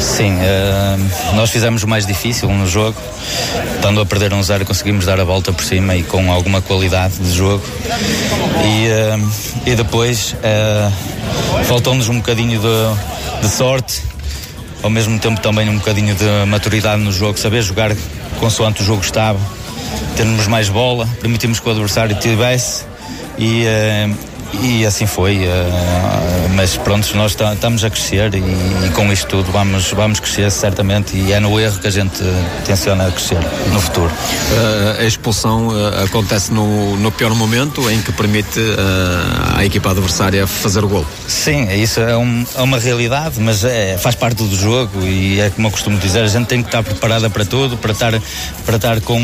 Sim, 0.00 0.34
uh, 0.34 1.34
nós 1.34 1.50
fizemos 1.50 1.82
o 1.82 1.88
mais 1.88 2.06
difícil 2.06 2.48
no 2.50 2.66
jogo. 2.66 2.96
Estando 3.76 4.00
a 4.00 4.06
perder 4.06 4.32
um 4.34 4.42
zero, 4.42 4.64
conseguimos 4.64 5.06
dar 5.06 5.18
a 5.18 5.24
volta 5.24 5.52
por 5.52 5.64
cima 5.64 5.96
e 5.96 6.02
com 6.02 6.30
alguma 6.30 6.60
qualidade 6.60 7.14
de 7.18 7.32
jogo. 7.32 7.64
E, 8.64 9.70
e 9.70 9.74
depois 9.74 10.36
faltou-nos 11.66 12.08
um 12.08 12.18
bocadinho 12.18 12.60
de, 12.60 13.42
de 13.46 13.52
sorte, 13.52 14.00
ao 14.82 14.90
mesmo 14.90 15.18
tempo 15.18 15.40
também 15.40 15.68
um 15.68 15.78
bocadinho 15.78 16.14
de 16.14 16.24
maturidade 16.46 17.02
no 17.02 17.10
jogo, 17.10 17.38
saber 17.38 17.62
jogar 17.62 17.92
consoante 18.38 18.82
o 18.82 18.84
jogo 18.84 19.02
estava, 19.02 19.40
termos 20.16 20.46
mais 20.46 20.68
bola, 20.68 21.08
permitimos 21.20 21.58
que 21.58 21.68
o 21.68 21.72
adversário 21.72 22.14
tivesse 22.16 22.84
e, 23.38 23.64
uh, 23.64 24.31
e 24.60 24.84
assim 24.84 25.06
foi. 25.06 25.38
Uh, 25.38 26.48
mas 26.54 26.76
pronto, 26.76 27.16
nós 27.16 27.34
estamos 27.34 27.84
a 27.84 27.90
crescer 27.90 28.34
e, 28.34 28.90
com 28.90 29.12
isto 29.12 29.26
tudo 29.26 29.50
vamos, 29.50 29.90
vamos 29.92 30.20
crescer 30.20 30.50
certamente 30.50 31.16
e 31.16 31.32
é 31.32 31.40
no 31.40 31.58
erro 31.58 31.78
que 31.78 31.86
a 31.86 31.90
gente 31.90 32.22
tenciona 32.64 33.10
crescer 33.10 33.38
no 33.72 33.80
futuro. 33.80 34.10
Uh, 34.10 35.00
a 35.00 35.04
expulsão 35.04 35.70
acontece 36.04 36.52
no, 36.52 36.96
no 36.96 37.10
pior 37.10 37.34
momento 37.34 37.90
em 37.90 38.00
que 38.02 38.12
permite 38.12 38.60
à 39.56 39.64
equipa 39.64 39.90
adversária 39.90 40.46
fazer 40.46 40.84
o 40.84 40.88
gol. 40.88 41.06
Sim, 41.26 41.68
isso 41.72 42.00
é, 42.00 42.16
um, 42.16 42.44
é 42.56 42.62
uma 42.62 42.78
realidade, 42.78 43.40
mas 43.40 43.64
é, 43.64 43.96
faz 43.96 44.14
parte 44.14 44.42
do 44.42 44.56
jogo 44.56 45.02
e 45.04 45.40
é 45.40 45.50
como 45.50 45.68
eu 45.68 45.70
costumo 45.70 45.98
dizer, 45.98 46.22
a 46.22 46.28
gente 46.28 46.46
tem 46.46 46.62
que 46.62 46.68
estar 46.68 46.82
preparada 46.82 47.30
para 47.30 47.44
tudo, 47.44 47.76
para 47.76 47.92
estar, 47.92 48.12
para 48.64 48.76
estar 48.76 49.00
com 49.00 49.22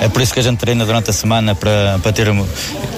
é 0.00 0.08
por 0.08 0.22
isso 0.22 0.32
que 0.32 0.40
a 0.40 0.42
gente 0.42 0.58
treina 0.58 0.84
durante 0.84 1.10
a 1.10 1.12
semana 1.12 1.54
para, 1.54 1.98
para 2.02 2.12
ter 2.12 2.28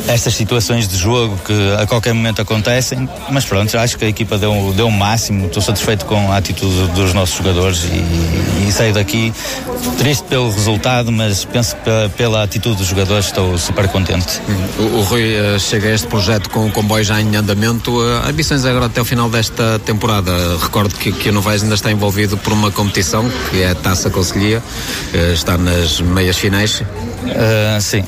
estas 0.09 0.35
situações 0.35 0.89
de 0.89 0.97
jogo 0.97 1.37
que 1.45 1.53
a 1.79 1.87
qualquer 1.87 2.13
momento 2.13 2.43
acontecem. 2.43 3.09
Mas 3.31 3.45
pronto, 3.45 3.77
acho 3.79 3.99
que 3.99 4.05
a 4.05 4.09
equipa 4.09 4.39
deu, 4.39 4.73
deu 4.75 4.89
o 4.89 4.93
máximo. 4.93 5.47
Estou 5.47 5.63
satisfeito 5.63 6.05
com 6.07 6.33
a 6.33 6.37
atitude 6.37 6.93
dos 6.93 7.13
nossos 7.13 7.37
jogadores 7.37 7.85
e, 7.85 8.64
e 8.67 8.73
saio 8.73 8.95
daqui 8.95 9.33
triste 9.99 10.25
pelo 10.25 10.51
resultado, 10.51 11.13
mas 11.13 11.45
penso 11.45 11.77
que 11.77 11.83
pela, 11.83 12.09
pela 12.09 12.43
atitude 12.43 12.77
dos 12.77 12.87
jogadores 12.87 13.27
estou 13.27 13.57
super 13.59 13.89
contente. 13.89 14.41
O, 14.79 14.99
o 14.99 15.03
Rui 15.03 15.35
uh, 15.39 15.59
chega 15.59 15.89
a 15.89 15.93
este 15.93 16.07
projeto 16.07 16.51
com 16.51 16.67
o 16.67 16.71
comboio 16.71 17.05
já 17.05 17.21
em 17.21 17.37
andamento. 17.37 17.91
Uh, 17.91 18.29
ambições 18.29 18.65
agora 18.65 18.87
até 18.87 19.01
o 19.01 19.05
final 19.05 19.29
desta 19.29 19.79
temporada. 19.81 20.33
Recordo 20.61 20.95
que, 20.95 21.13
que 21.13 21.29
o 21.29 21.33
Novaes 21.33 21.63
ainda 21.63 21.75
está 21.75 21.91
envolvido 21.91 22.37
por 22.37 22.53
uma 22.53 22.71
competição 22.71 23.29
que 23.51 23.63
é 23.63 23.71
a 23.71 23.75
Taça 23.75 24.11
Conselhia, 24.11 24.59
uh, 24.61 25.33
está 25.33 25.57
nas 25.57 26.01
meias 26.01 26.37
finais. 26.37 26.83
Sim, 27.81 28.05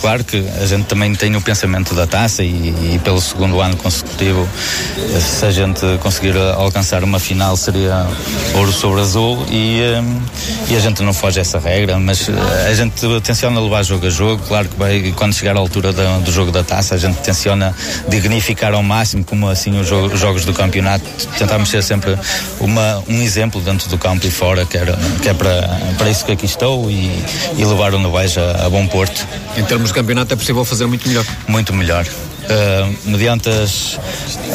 claro 0.00 0.22
que 0.22 0.36
a 0.62 0.64
gente 0.64 0.84
também 0.84 1.12
tem 1.12 1.34
o 1.34 1.40
pensamento 1.40 1.92
da 1.92 2.06
taça 2.06 2.44
e, 2.44 2.46
e, 2.94 3.00
pelo 3.02 3.20
segundo 3.20 3.60
ano 3.60 3.76
consecutivo, 3.76 4.48
se 5.20 5.44
a 5.44 5.50
gente 5.50 5.80
conseguir 6.00 6.36
alcançar 6.36 7.02
uma 7.02 7.18
final 7.18 7.56
seria 7.56 8.06
ouro 8.54 8.72
sobre 8.72 9.00
azul 9.00 9.44
e, 9.50 9.67
e 10.70 10.76
a 10.76 10.80
gente 10.80 11.02
não 11.02 11.12
foge 11.12 11.38
a 11.38 11.42
essa 11.42 11.58
regra, 11.58 11.98
mas 11.98 12.28
a 12.66 12.74
gente 12.74 12.94
tenciona 13.22 13.60
levar 13.60 13.82
jogo 13.82 14.06
a 14.06 14.10
jogo, 14.10 14.42
claro 14.46 14.68
que 14.68 14.76
vai, 14.76 15.12
quando 15.16 15.32
chegar 15.32 15.56
à 15.56 15.58
altura 15.58 15.92
do, 15.92 16.20
do 16.22 16.32
jogo 16.32 16.50
da 16.50 16.62
taça, 16.62 16.94
a 16.94 16.98
gente 16.98 17.16
tenciona 17.16 17.74
dignificar 18.08 18.74
ao 18.74 18.82
máximo, 18.82 19.24
como 19.24 19.48
assim 19.48 19.78
os, 19.78 19.86
jogo, 19.86 20.14
os 20.14 20.20
jogos 20.20 20.44
do 20.44 20.52
campeonato, 20.52 21.04
tentamos 21.38 21.68
ser 21.68 21.82
sempre 21.82 22.16
uma, 22.60 23.02
um 23.08 23.22
exemplo 23.22 23.60
dentro 23.60 23.88
do 23.88 23.98
campo 23.98 24.26
e 24.26 24.30
fora, 24.30 24.64
que, 24.64 24.76
era, 24.76 24.98
que 25.22 25.28
é 25.28 25.34
para, 25.34 25.68
para 25.96 26.10
isso 26.10 26.24
que 26.24 26.32
aqui 26.32 26.46
estou 26.46 26.90
e, 26.90 27.10
e 27.56 27.64
levar 27.64 27.94
o 27.94 27.98
Novaes 27.98 28.36
a, 28.38 28.66
a 28.66 28.70
bom 28.70 28.86
porto. 28.86 29.26
Em 29.56 29.64
termos 29.64 29.88
de 29.88 29.94
campeonato 29.94 30.32
é 30.32 30.36
possível 30.36 30.64
fazer 30.64 30.86
muito 30.86 31.08
melhor? 31.08 31.24
Muito 31.46 31.72
melhor. 31.72 32.06
Uh, 32.48 33.10
mediante 33.10 33.50
as, 33.50 34.00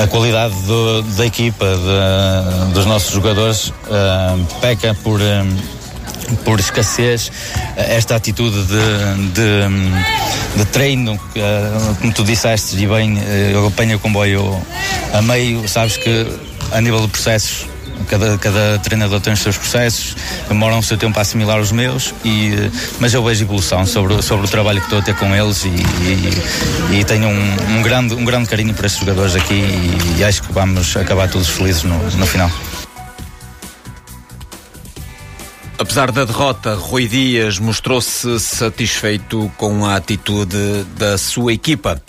a 0.01 0.07
qualidade 0.07 0.55
do, 0.63 1.03
da 1.03 1.25
equipa, 1.27 1.65
de, 1.65 2.73
dos 2.73 2.87
nossos 2.87 3.11
jogadores, 3.11 3.69
uh, 3.69 4.59
peca 4.61 4.95
por. 5.03 5.21
Um, 5.21 5.83
por 6.45 6.59
escassez 6.59 7.31
esta 7.75 8.15
atitude 8.15 8.63
de, 8.65 9.31
de, 9.33 10.57
de 10.57 10.65
treino, 10.71 11.19
como 11.99 12.13
tu 12.13 12.23
disseste 12.23 12.81
e 12.81 12.87
bem, 12.87 13.19
eu 13.51 13.67
apanho 13.67 13.97
o 13.97 13.99
comboio 13.99 14.59
a 15.13 15.21
meio, 15.21 15.67
sabes 15.67 15.97
que 15.97 16.25
a 16.71 16.81
nível 16.81 17.01
de 17.01 17.09
processos 17.09 17.67
Cada, 18.07 18.37
cada 18.37 18.79
treinador 18.79 19.19
tem 19.19 19.33
os 19.33 19.39
seus 19.39 19.57
processos, 19.57 20.15
demoram 20.47 20.79
o 20.79 20.83
seu 20.83 20.97
tempo 20.97 21.17
a 21.17 21.21
assimilar 21.21 21.59
os 21.59 21.71
meus, 21.71 22.13
e, 22.23 22.51
mas 22.99 23.13
eu 23.13 23.23
vejo 23.23 23.43
evolução 23.43 23.85
sobre, 23.85 24.21
sobre 24.21 24.45
o 24.45 24.49
trabalho 24.49 24.79
que 24.79 24.85
estou 24.85 24.99
a 24.99 25.01
ter 25.01 25.15
com 25.15 25.33
eles 25.35 25.65
e, 25.65 25.69
e, 25.69 26.99
e 26.99 27.03
tenho 27.05 27.27
um, 27.27 27.77
um, 27.77 27.81
grande, 27.81 28.13
um 28.13 28.25
grande 28.25 28.49
carinho 28.49 28.73
por 28.73 28.85
estes 28.85 28.99
jogadores 28.99 29.35
aqui 29.35 29.53
e, 29.53 30.19
e 30.19 30.23
acho 30.23 30.43
que 30.43 30.53
vamos 30.53 30.95
acabar 30.95 31.29
todos 31.29 31.49
felizes 31.49 31.83
no, 31.83 31.97
no 31.97 32.25
final. 32.25 32.51
Apesar 35.77 36.11
da 36.11 36.23
derrota, 36.23 36.75
Rui 36.75 37.07
Dias 37.07 37.59
mostrou-se 37.59 38.39
satisfeito 38.39 39.51
com 39.57 39.85
a 39.85 39.95
atitude 39.95 40.85
da 40.97 41.17
sua 41.17 41.51
equipa. 41.51 42.01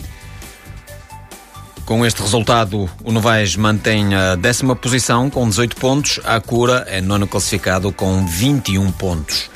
Com 1.84 2.04
este 2.06 2.22
resultado, 2.22 2.88
o 3.04 3.12
Novaes 3.12 3.56
mantém 3.56 4.14
a 4.14 4.36
décima 4.36 4.74
posição 4.74 5.28
com 5.28 5.46
18 5.46 5.76
pontos. 5.76 6.18
A 6.24 6.40
Cura 6.40 6.86
é 6.88 7.02
nono 7.02 7.26
classificado 7.26 7.92
com 7.92 8.24
21 8.24 8.90
pontos. 8.92 9.50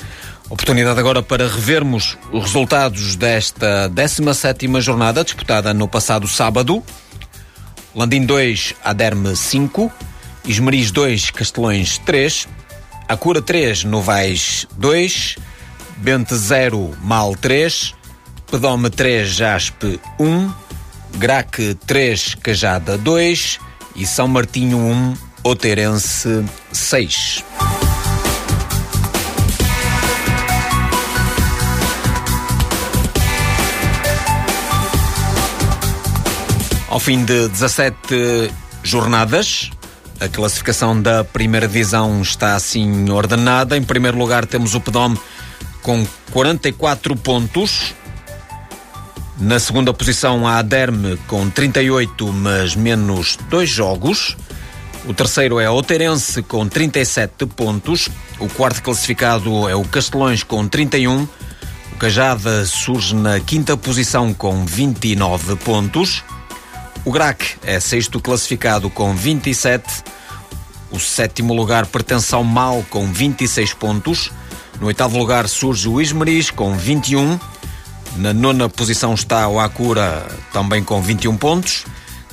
Oportunidade 0.47 0.99
agora 0.99 1.23
para 1.23 1.47
revermos 1.47 2.19
os 2.31 2.43
resultados 2.43 3.15
desta 3.15 3.89
17ª 3.89 4.79
jornada 4.79 5.23
disputada 5.23 5.73
no 5.73 5.87
passado 5.87 6.27
sábado. 6.27 6.83
Landim 7.95 8.23
2, 8.23 8.75
Aderme 8.83 9.35
5, 9.35 9.91
Esmeriz 10.45 10.91
2, 10.91 11.31
Castelões 11.31 11.97
3, 11.97 12.47
Acura 13.07 13.41
3, 13.41 13.85
Novaes 13.85 14.67
2, 14.77 15.35
Bente 15.97 16.35
0, 16.35 16.95
Mal 17.01 17.35
3, 17.35 17.95
Pedome 18.51 18.91
3, 18.91 19.27
Jaspe 19.27 19.99
1, 20.19 20.51
Graque 21.17 21.75
3, 21.85 22.35
Cajada 22.35 22.97
2 22.97 23.59
e 23.95 24.05
São 24.05 24.27
Martinho 24.27 24.77
1, 24.77 25.13
Oterense 25.43 26.45
6. 26.71 27.43
Ao 36.87 36.99
fim 36.99 37.23
de 37.23 37.47
17 37.47 38.51
jornadas, 38.81 39.69
a 40.19 40.27
classificação 40.27 40.99
da 40.99 41.23
primeira 41.23 41.67
divisão 41.67 42.21
está 42.21 42.55
assim 42.55 43.09
ordenada. 43.09 43.77
Em 43.77 43.83
primeiro 43.83 44.17
lugar 44.17 44.45
temos 44.45 44.75
o 44.75 44.81
Pedome 44.81 45.17
com 45.81 46.05
44 46.31 47.15
pontos, 47.15 47.93
na 49.39 49.57
segunda 49.57 49.93
posição, 49.93 50.45
a 50.45 50.57
Aderme 50.57 51.15
com 51.25 51.49
38, 51.49 52.31
mas 52.33 52.75
menos 52.75 53.37
dois 53.49 53.69
jogos. 53.69 54.35
O 55.05 55.13
terceiro 55.13 55.61
é 55.61 55.65
a 55.65 55.71
Oterense 55.71 56.43
com 56.43 56.67
37 56.67 57.45
pontos. 57.45 58.09
O 58.37 58.49
quarto 58.49 58.83
classificado 58.83 59.69
é 59.69 59.73
o 59.73 59.85
Castelões 59.85 60.43
com 60.43 60.67
31. 60.67 61.25
O 61.93 61.95
Cajada 61.97 62.65
surge 62.65 63.15
na 63.15 63.39
quinta 63.39 63.77
posição 63.77 64.33
com 64.33 64.65
29 64.65 65.55
pontos. 65.55 66.21
O 67.05 67.11
Grac 67.11 67.55
é 67.63 67.79
sexto 67.79 68.19
classificado 68.19 68.89
com 68.89 69.15
27. 69.15 70.03
O 70.91 70.99
sétimo 70.99 71.53
lugar 71.53 71.85
pertence 71.85 72.35
ao 72.35 72.43
Mal 72.43 72.85
com 72.89 73.09
26 73.11 73.73
pontos. 73.73 74.31
No 74.81 74.87
oitavo 74.87 75.17
lugar 75.17 75.47
surge 75.47 75.87
o 75.87 76.01
Ismeris 76.01 76.51
com 76.51 76.75
21. 76.75 77.39
Na 78.17 78.33
nona 78.33 78.67
posição 78.67 79.13
está 79.13 79.47
o 79.47 79.59
Acura, 79.59 80.27
também 80.51 80.83
com 80.83 81.01
21 81.01 81.37
pontos. 81.37 81.85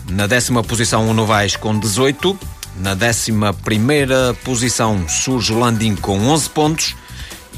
Na 0.09 0.27
décima 0.27 0.63
posição, 0.63 1.09
o 1.09 1.15
Novaes 1.15 1.57
com 1.57 1.79
18. 1.79 2.39
Na 2.77 2.95
décima 2.95 3.53
primeira 3.53 4.35
posição 4.45 5.09
surge 5.09 5.53
o 5.53 5.59
Landim 5.59 5.95
com 5.97 6.19
11 6.19 6.51
pontos. 6.51 6.97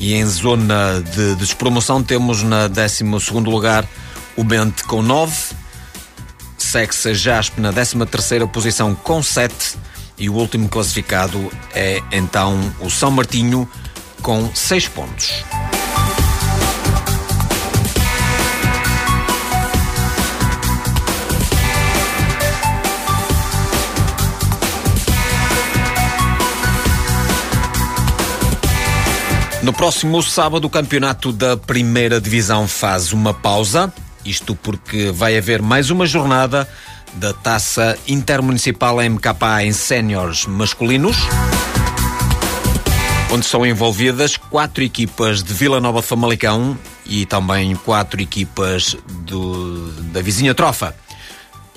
E 0.01 0.15
em 0.15 0.25
zona 0.27 1.03
de 1.15 1.35
despromoção 1.37 2.03
temos 2.03 2.43
na 2.43 2.69
décimo 2.69 3.19
segundo 3.19 3.51
lugar 3.51 3.87
o 4.37 4.45
Bente 4.45 4.85
com 4.85 5.03
9. 5.03 5.35
Segue-se 6.57 7.09
a 7.09 7.15
Jaspe 7.15 7.61
na 7.61 7.73
décima 7.73 8.07
terceira 8.07 8.47
posição 8.47 8.95
com 8.95 9.23
7. 9.23 9.77
E 10.17 10.29
o 10.29 10.35
último 10.35 10.69
classificado 10.69 11.51
é 11.75 12.01
então 12.13 12.75
o 12.81 12.91
São 12.91 13.11
Martinho 13.11 13.69
com 14.23 14.51
6 14.55 14.89
pontos. 14.89 15.45
No 29.69 29.73
próximo 29.75 30.23
sábado, 30.23 30.65
o 30.65 30.71
campeonato 30.71 31.31
da 31.31 31.55
primeira 31.55 32.19
divisão 32.19 32.67
faz 32.67 33.13
uma 33.13 33.35
pausa. 33.35 33.93
Isto 34.25 34.55
porque 34.57 35.11
vai 35.11 35.37
haver 35.37 35.61
mais 35.61 35.91
uma 35.91 36.07
jornada 36.07 36.67
da 37.13 37.35
taça 37.35 37.95
intermunicipal 38.09 38.97
MKA 38.97 39.65
em 39.65 39.73
séniores 39.75 40.47
masculinos, 40.47 41.19
onde 43.31 43.45
são 43.45 43.67
envolvidas 43.67 44.39
quatro 44.39 44.83
equipas 44.83 45.43
de 45.43 45.53
Vila 45.53 45.83
Nova 45.83 46.01
de 46.01 46.07
Famalicão 46.07 46.77
e 47.05 47.27
também 47.27 47.77
quatro 47.77 48.23
equipas 48.23 48.97
do, 49.27 49.93
da 50.05 50.23
vizinha 50.23 50.55
Trofa. 50.55 50.97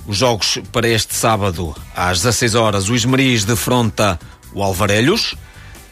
Os 0.08 0.16
jogos 0.16 0.60
para 0.72 0.88
este 0.88 1.14
sábado, 1.14 1.76
às 1.94 2.20
16 2.20 2.56
horas, 2.56 2.88
o 2.88 2.96
Esmeriz 2.96 3.44
defronta 3.44 4.18
o 4.54 4.64
Alvarelhos. 4.64 5.36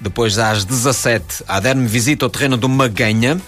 Depois, 0.01 0.37
às 0.37 0.63
17, 0.63 1.43
a 1.47 1.57
Aderme 1.57 1.87
visita 1.87 2.25
o 2.25 2.29
terreno 2.29 2.55
do 2.55 2.69
Maganha. 2.69 3.39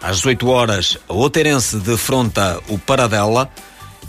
Às 0.00 0.16
18 0.16 0.48
horas, 0.48 0.98
a 1.08 1.14
Oterense 1.14 1.76
defronta 1.78 2.60
o 2.68 2.78
Paradela. 2.78 3.50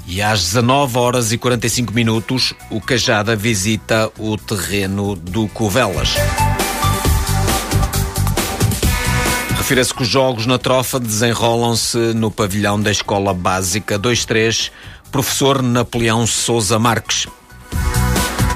E 0.06 0.21
às 0.21 0.43
19 0.43 0.97
horas 0.97 1.32
e 1.32 1.38
45 1.38 1.93
minutos, 1.93 2.54
o 2.69 2.82
Cajada 2.82 3.36
visita 3.36 4.12
o 4.17 4.36
terreno 4.36 5.15
do 5.15 5.47
Covelas. 5.47 6.10
Refira-se 9.58 9.93
que 9.93 10.04
os 10.04 10.10
jogos 10.10 10.45
na 10.45 10.58
trofa 10.58 10.99
desenrolam-se 10.99 11.97
no 12.13 12.30
pavilhão 12.30 12.82
da 12.82 12.91
Escola 12.91 13.34
Básica 13.34 13.97
23, 13.97 14.69
professor 15.10 15.62
Napoleão 15.62 16.28
Souza 16.28 16.78
Marques, 16.78 17.28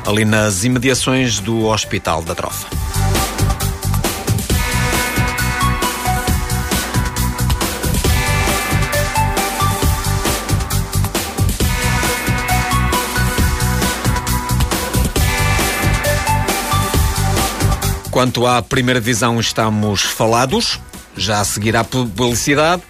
ali 0.06 0.26
nas 0.26 0.65
imediações 0.65 1.39
do 1.39 1.67
Hospital 1.67 2.24
da 2.24 2.36
Trofa. 2.36 2.67
Quanto 18.17 18.47
à 18.47 18.63
primeira 18.63 18.99
divisão, 18.99 19.39
estamos 19.39 20.01
falados. 20.01 20.80
Já 21.15 21.39
a 21.39 21.45
seguir 21.45 21.75
à 21.75 21.84
publicidade, 21.84 22.82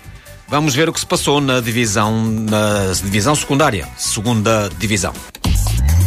vamos 0.48 0.74
ver 0.74 0.88
o 0.88 0.94
que 0.94 1.02
se 1.02 1.06
passou 1.06 1.42
na 1.42 1.60
divisão, 1.60 2.24
na 2.50 2.94
divisão 2.94 3.36
secundária, 3.36 3.90
segunda 3.98 4.70
divisão. 4.80 5.14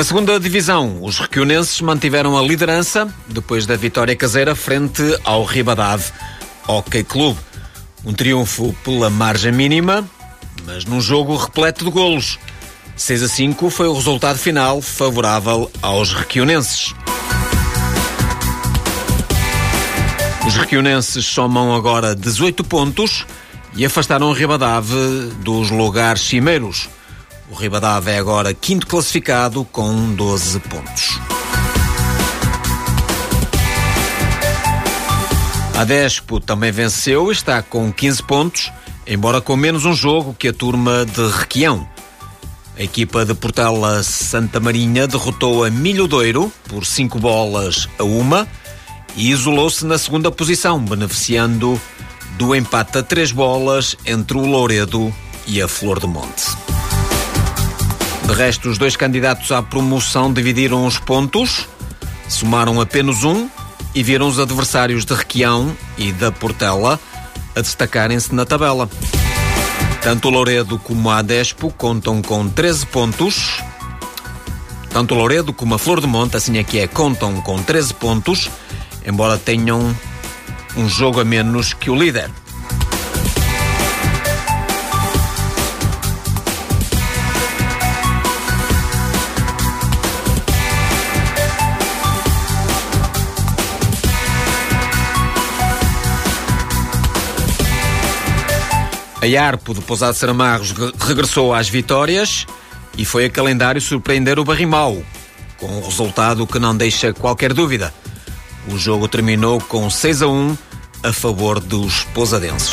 Na 0.00 0.04
segunda 0.04 0.40
divisão, 0.40 1.04
os 1.04 1.18
requionenses 1.18 1.78
mantiveram 1.82 2.38
a 2.38 2.40
liderança 2.40 3.06
depois 3.28 3.66
da 3.66 3.76
vitória 3.76 4.16
caseira 4.16 4.54
frente 4.54 5.02
ao 5.24 5.44
Ribadave 5.44 6.10
Hockey 6.66 7.04
Clube. 7.04 7.38
Um 8.02 8.14
triunfo 8.14 8.74
pela 8.82 9.10
margem 9.10 9.52
mínima, 9.52 10.08
mas 10.64 10.86
num 10.86 11.02
jogo 11.02 11.36
repleto 11.36 11.84
de 11.84 11.90
golos. 11.90 12.38
6 12.96 13.24
a 13.24 13.28
5 13.28 13.68
foi 13.68 13.88
o 13.88 13.92
resultado 13.92 14.38
final 14.38 14.80
favorável 14.80 15.70
aos 15.82 16.14
requionenses. 16.14 16.94
Os 20.46 20.56
requionenses 20.56 21.26
somam 21.26 21.74
agora 21.74 22.16
18 22.16 22.64
pontos 22.64 23.26
e 23.76 23.84
afastaram 23.84 24.30
o 24.30 24.32
Ribadave 24.32 24.96
dos 25.44 25.68
lugares 25.70 26.22
cimeiros. 26.22 26.88
O 27.50 27.54
Ribadave 27.54 28.12
é 28.12 28.18
agora 28.18 28.54
quinto 28.54 28.86
classificado 28.86 29.64
com 29.72 30.14
12 30.14 30.60
pontos. 30.60 31.18
A 35.76 35.84
Despo 35.84 36.38
também 36.38 36.70
venceu 36.70 37.28
e 37.30 37.32
está 37.32 37.60
com 37.60 37.92
15 37.92 38.22
pontos, 38.22 38.72
embora 39.04 39.40
com 39.40 39.56
menos 39.56 39.84
um 39.84 39.92
jogo 39.92 40.32
que 40.32 40.48
a 40.48 40.52
turma 40.52 41.04
de 41.04 41.26
Requião. 41.26 41.88
A 42.78 42.82
equipa 42.84 43.24
de 43.24 43.34
Portela 43.34 44.00
Santa 44.04 44.60
Marinha 44.60 45.08
derrotou 45.08 45.64
a 45.64 45.70
Milhodeiro 45.70 46.52
por 46.68 46.86
5 46.86 47.18
bolas 47.18 47.88
a 47.98 48.04
uma 48.04 48.46
e 49.16 49.30
isolou-se 49.30 49.84
na 49.84 49.98
segunda 49.98 50.30
posição, 50.30 50.78
beneficiando 50.78 51.80
do 52.38 52.54
empate 52.54 52.98
a 52.98 53.02
3 53.02 53.32
bolas 53.32 53.96
entre 54.06 54.38
o 54.38 54.46
Louredo 54.46 55.12
e 55.48 55.60
a 55.60 55.66
Flor 55.66 55.98
do 55.98 56.06
Monte. 56.06 56.79
De 58.30 58.36
resto, 58.36 58.68
os 58.68 58.78
dois 58.78 58.94
candidatos 58.94 59.50
à 59.50 59.60
promoção 59.60 60.32
dividiram 60.32 60.86
os 60.86 61.00
pontos, 61.00 61.66
somaram 62.28 62.80
apenas 62.80 63.24
um 63.24 63.50
e 63.92 64.04
viram 64.04 64.28
os 64.28 64.38
adversários 64.38 65.04
de 65.04 65.12
Requião 65.12 65.76
e 65.98 66.12
da 66.12 66.30
Portela 66.30 67.00
a 67.56 67.60
destacarem-se 67.60 68.32
na 68.32 68.46
tabela. 68.46 68.88
Tanto 70.00 70.28
o 70.28 70.30
Louredo 70.30 70.78
como 70.78 71.10
a 71.10 71.18
Adespo 71.18 71.72
contam 71.72 72.22
com 72.22 72.48
13 72.48 72.86
pontos. 72.86 73.60
Tanto 74.90 75.12
o 75.12 75.18
Louredo 75.18 75.52
como 75.52 75.74
a 75.74 75.78
Flor 75.78 76.00
do 76.00 76.06
Monte, 76.06 76.36
assim 76.36 76.56
é 76.56 76.62
que 76.62 76.78
é, 76.78 76.86
contam 76.86 77.40
com 77.40 77.60
13 77.60 77.94
pontos, 77.94 78.48
embora 79.04 79.38
tenham 79.38 79.92
um 80.76 80.88
jogo 80.88 81.20
a 81.20 81.24
menos 81.24 81.74
que 81.74 81.90
o 81.90 81.96
líder. 81.96 82.30
A 99.22 99.42
Arpo 99.42 99.74
de 99.74 99.82
Pousado 99.82 100.16
Saramarros 100.16 100.72
regressou 100.98 101.52
às 101.52 101.68
vitórias 101.68 102.46
e 102.96 103.04
foi 103.04 103.26
a 103.26 103.30
calendário 103.30 103.80
surpreender 103.80 104.38
o 104.38 104.44
Barrimau, 104.44 105.02
com 105.58 105.66
um 105.66 105.84
resultado 105.84 106.46
que 106.46 106.58
não 106.58 106.74
deixa 106.74 107.12
qualquer 107.12 107.52
dúvida. 107.52 107.92
O 108.68 108.78
jogo 108.78 109.08
terminou 109.08 109.60
com 109.60 109.90
6 109.90 110.22
a 110.22 110.26
1 110.26 110.58
a 111.02 111.12
favor 111.12 111.60
dos 111.60 112.04
pousadenses. 112.14 112.72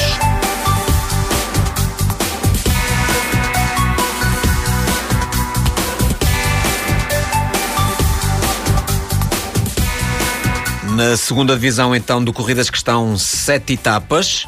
Na 10.95 11.15
segunda 11.17 11.53
divisão, 11.53 11.93
então, 11.93 12.23
de 12.23 12.31
corridas 12.31 12.69
que 12.69 12.77
estão 12.77 13.17
sete 13.17 13.73
etapas. 13.73 14.47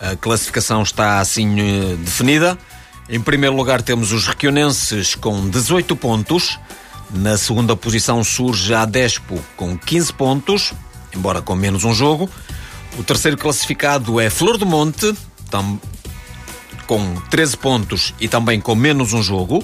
A 0.00 0.16
classificação 0.16 0.82
está 0.82 1.20
assim 1.20 1.60
eh, 1.60 1.96
definida. 1.96 2.58
Em 3.08 3.20
primeiro 3.20 3.54
lugar 3.54 3.82
temos 3.82 4.12
os 4.12 4.26
requionenses 4.26 5.14
com 5.14 5.48
18 5.50 5.94
pontos. 5.94 6.58
Na 7.10 7.36
segunda 7.36 7.76
posição 7.76 8.24
surge 8.24 8.72
a 8.72 8.84
Despo 8.84 9.38
com 9.56 9.76
15 9.76 10.12
pontos, 10.14 10.72
embora 11.14 11.42
com 11.42 11.54
menos 11.54 11.84
um 11.84 11.92
jogo. 11.92 12.30
O 12.98 13.02
terceiro 13.02 13.36
classificado 13.36 14.18
é 14.18 14.30
Flor 14.30 14.56
do 14.56 14.64
Monte, 14.64 15.14
com 16.86 17.14
13 17.30 17.56
pontos 17.56 18.14
e 18.18 18.26
também 18.26 18.60
com 18.60 18.74
menos 18.74 19.12
um 19.12 19.22
jogo. 19.22 19.62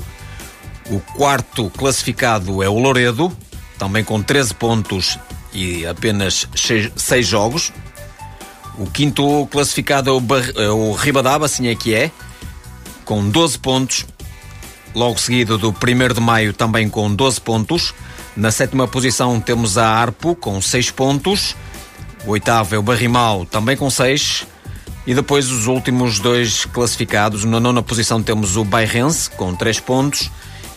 O 0.91 1.01
quarto 1.01 1.71
classificado 1.71 2.63
é 2.63 2.69
o 2.69 2.79
Loredo, 2.79 3.37
também 3.79 4.05
com 4.05 4.23
13 4.23 4.55
pontos 4.55 5.19
e 5.53 5.87
apenas 5.87 6.47
6 6.55 7.27
jogos. 7.27 7.73
O 8.79 8.87
quinto 8.87 9.47
classificado 9.51 10.11
é 10.11 10.13
o, 10.13 10.21
Bar 10.21 10.51
é 10.55 10.69
o 10.71 11.45
assim 11.45 11.69
é 11.69 11.75
que 11.75 11.95
é, 11.95 12.11
com 13.05 13.29
12 13.29 13.59
pontos. 13.59 14.07
Logo 14.95 15.19
seguido 15.19 15.59
do 15.59 15.71
1 15.71 16.15
de 16.15 16.21
maio, 16.21 16.53
também 16.53 16.89
com 16.89 17.15
12 17.15 17.41
pontos. 17.41 17.95
Na 18.37 18.51
sétima 18.51 18.87
posição 18.87 19.41
temos 19.41 19.79
a 19.79 19.87
Arpo, 19.89 20.35
com 20.35 20.61
6 20.61 20.91
pontos. 20.91 21.57
O 22.27 22.31
oitavo 22.31 22.75
é 22.75 22.79
o 22.79 22.83
Barrimal, 22.83 23.47
também 23.47 23.77
com 23.77 23.89
6. 23.89 24.47
E 25.07 25.15
depois 25.15 25.51
os 25.51 25.67
últimos 25.67 26.19
dois 26.19 26.65
classificados. 26.67 27.45
Na 27.45 27.61
nona 27.61 27.83
posição 27.83 28.23
temos 28.23 28.57
o 28.57 28.65
Bairrense, 28.65 29.31
com 29.31 29.55
3 29.55 29.81
pontos. 29.81 30.31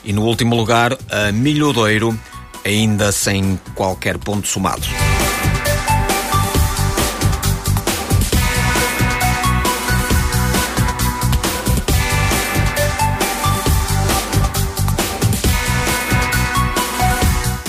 E 0.05 0.13
no 0.13 0.23
último 0.23 0.55
lugar, 0.55 0.97
a 1.09 1.31
Milhodeiro, 1.31 2.17
ainda 2.65 3.11
sem 3.11 3.59
qualquer 3.75 4.17
ponto 4.17 4.47
somado. 4.47 4.87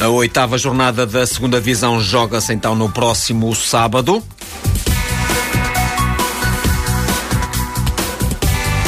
A 0.00 0.08
oitava 0.08 0.56
jornada 0.56 1.06
da 1.06 1.26
segunda 1.26 1.60
divisão 1.60 2.00
joga-se 2.00 2.54
então 2.54 2.74
no 2.74 2.88
próximo 2.88 3.54
sábado. 3.54 4.24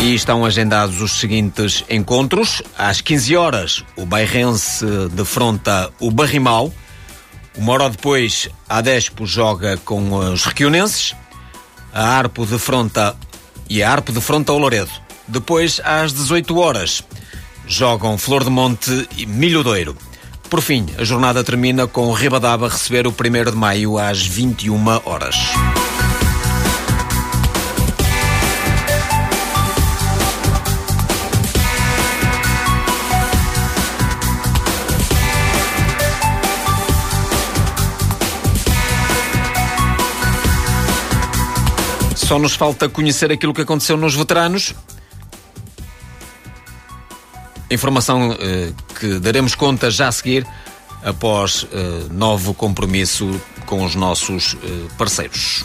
E 0.01 0.15
estão 0.15 0.43
agendados 0.43 1.03
os 1.03 1.13
seguintes 1.13 1.85
encontros. 1.91 2.63
Às 2.79 3.03
15 3.03 3.37
horas, 3.37 3.85
o 3.95 4.07
Bairrense 4.07 4.87
defronta 5.13 5.93
o 6.01 6.11
Barrimal. 6.11 6.73
Uma 7.59 7.75
hora 7.75 7.91
depois, 7.91 8.49
a 8.67 8.81
Despo 8.81 9.27
joga 9.27 9.77
com 9.85 10.15
os 10.15 10.47
Requionenses. 10.47 11.15
A 11.93 12.09
Arpo 12.09 12.47
defronta 12.47 13.15
e 13.69 13.83
a 13.83 13.93
Arpo 13.93 14.13
defronta 14.13 14.51
o 14.55 14.59
Loredo. 14.59 14.91
Depois, 15.29 15.79
às 15.85 16.11
18 16.15 16.59
horas, 16.59 17.03
jogam 17.67 18.17
Flor 18.17 18.45
de 18.45 18.51
Monte 18.51 19.07
e 19.19 19.27
Milhodeiro. 19.27 19.95
Por 20.53 20.61
fim, 20.61 20.85
a 20.99 21.03
jornada 21.03 21.43
termina 21.43 21.87
com 21.87 22.09
o 22.09 22.13
Ribadaba 22.13 22.69
receber 22.69 23.07
o 23.07 23.11
1 23.11 23.53
de 23.53 23.57
maio 23.57 23.97
às 23.97 24.21
21 24.21 24.87
horas. 25.07 25.35
Só 42.15 42.39
nos 42.39 42.55
falta 42.55 42.91
conhecer 42.91 43.33
aquilo 43.33 43.55
que 43.55 43.63
aconteceu 43.63 43.97
nos 43.97 44.15
veteranos. 44.15 44.75
Informação 47.73 48.37
eh, 48.39 48.71
que 49.01 49.19
daremos 49.19 49.55
conta 49.55 49.91
já 49.91 50.09
a 50.09 50.13
seguir, 50.13 50.47
após 51.03 51.67
eh, 51.73 52.07
novo 52.11 52.53
compromisso 52.53 53.41
com 53.65 53.83
os 53.83 53.95
nossos 53.95 54.59
eh, 54.63 54.89
parceiros. 54.99 55.65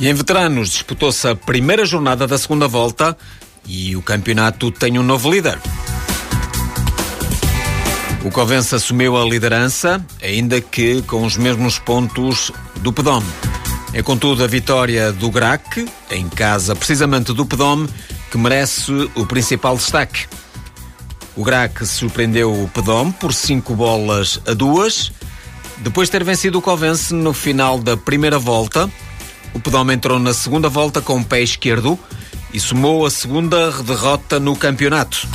E 0.00 0.08
em 0.08 0.14
veteranos 0.14 0.70
disputou-se 0.70 1.28
a 1.28 1.36
primeira 1.36 1.84
jornada 1.84 2.26
da 2.26 2.38
segunda 2.38 2.66
volta 2.66 3.14
e 3.66 3.94
o 3.94 4.00
campeonato 4.00 4.70
tem 4.70 4.98
um 4.98 5.02
novo 5.02 5.30
líder. 5.30 5.58
O 8.24 8.30
Covense 8.30 8.74
assumiu 8.74 9.16
a 9.16 9.24
liderança, 9.24 10.02
ainda 10.22 10.58
que 10.58 11.02
com 11.02 11.24
os 11.24 11.36
mesmos 11.36 11.78
pontos 11.78 12.50
do 12.76 12.94
Pedome. 12.94 13.26
É 13.92 14.02
contudo 14.02 14.42
a 14.42 14.46
vitória 14.46 15.12
do 15.12 15.30
Grac, 15.30 15.86
em 16.10 16.28
casa 16.30 16.74
precisamente 16.74 17.34
do 17.34 17.44
Pedome, 17.44 17.86
que 18.30 18.38
merece 18.38 18.92
o 19.14 19.26
principal 19.26 19.76
destaque. 19.76 20.26
O 21.36 21.44
Grac 21.44 21.84
surpreendeu 21.84 22.50
o 22.50 22.68
Pedome 22.68 23.12
por 23.12 23.34
5 23.34 23.74
bolas 23.74 24.40
a 24.46 24.54
duas, 24.54 25.12
depois 25.78 26.08
de 26.08 26.12
ter 26.12 26.24
vencido 26.24 26.58
o 26.58 26.62
Covense 26.62 27.12
no 27.12 27.34
final 27.34 27.78
da 27.78 27.98
primeira 27.98 28.38
volta. 28.38 28.90
O 29.52 29.60
Pedome 29.60 29.94
entrou 29.94 30.18
na 30.18 30.32
segunda 30.32 30.68
volta 30.68 31.00
com 31.00 31.18
o 31.18 31.24
pé 31.24 31.42
esquerdo 31.42 31.98
e 32.52 32.60
somou 32.60 33.04
a 33.04 33.10
segunda 33.10 33.70
derrota 33.82 34.38
no 34.38 34.56
campeonato. 34.56 35.26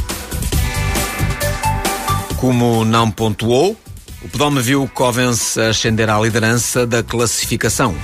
Como 2.38 2.86
não 2.86 3.10
pontuou, 3.10 3.78
o 4.22 4.30
Pedome 4.30 4.62
viu 4.62 4.84
o 4.84 4.90
Covense 4.90 5.60
ascender 5.60 6.10
à 6.10 6.20
liderança 6.20 6.86
da 6.86 7.04
classificação. 7.04 7.96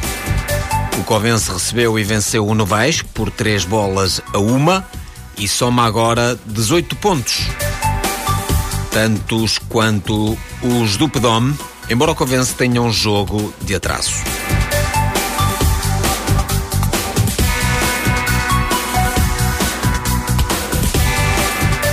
O 0.99 1.03
Covense 1.03 1.51
recebeu 1.51 1.97
e 1.97 2.03
venceu 2.03 2.45
o 2.45 2.53
Novais 2.53 3.01
por 3.01 3.31
três 3.31 3.65
bolas 3.65 4.21
a 4.33 4.37
uma 4.37 4.85
e 5.37 5.47
soma 5.47 5.85
agora 5.85 6.37
18 6.45 6.95
pontos. 6.97 7.47
Tantos 8.91 9.57
quanto 9.57 10.37
os 10.61 10.97
do 10.97 11.09
Pedome, 11.09 11.57
embora 11.89 12.11
o 12.11 12.15
Covense 12.15 12.53
tenha 12.53 12.81
um 12.81 12.91
jogo 12.91 13.53
de 13.61 13.73
atraso. 13.73 14.40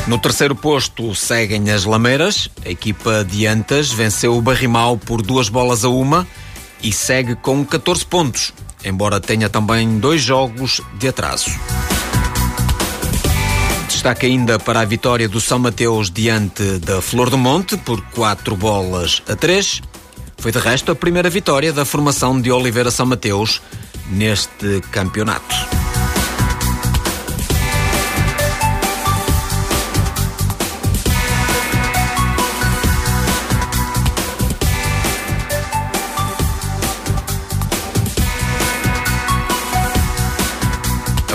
No 0.08 0.18
terceiro 0.18 0.54
posto 0.54 1.14
seguem 1.14 1.70
as 1.70 1.84
Lameiras. 1.84 2.48
A 2.64 2.70
equipa 2.70 3.22
de 3.22 3.46
Antas 3.46 3.92
venceu 3.92 4.34
o 4.34 4.40
Barrimal 4.40 4.96
por 4.96 5.20
duas 5.20 5.50
bolas 5.50 5.84
a 5.84 5.90
uma 5.90 6.26
e 6.82 6.90
segue 6.90 7.36
com 7.36 7.62
14 7.62 8.06
pontos, 8.06 8.54
embora 8.82 9.20
tenha 9.20 9.50
também 9.50 9.98
dois 9.98 10.22
jogos 10.22 10.80
de 10.98 11.08
atraso. 11.08 11.50
Destaque 13.86 14.24
ainda 14.24 14.58
para 14.58 14.80
a 14.80 14.84
vitória 14.86 15.28
do 15.28 15.42
São 15.42 15.58
Mateus 15.58 16.10
diante 16.10 16.78
da 16.78 17.02
Flor 17.02 17.28
do 17.28 17.36
Monte 17.36 17.76
por 17.76 18.00
quatro 18.12 18.56
bolas 18.56 19.22
a 19.28 19.36
três. 19.36 19.82
Foi 20.38 20.50
de 20.50 20.58
resto 20.58 20.90
a 20.90 20.94
primeira 20.94 21.28
vitória 21.28 21.70
da 21.70 21.84
formação 21.84 22.40
de 22.40 22.50
Oliveira 22.50 22.90
São 22.90 23.04
Mateus 23.04 23.60
neste 24.10 24.80
campeonato. 24.90 25.54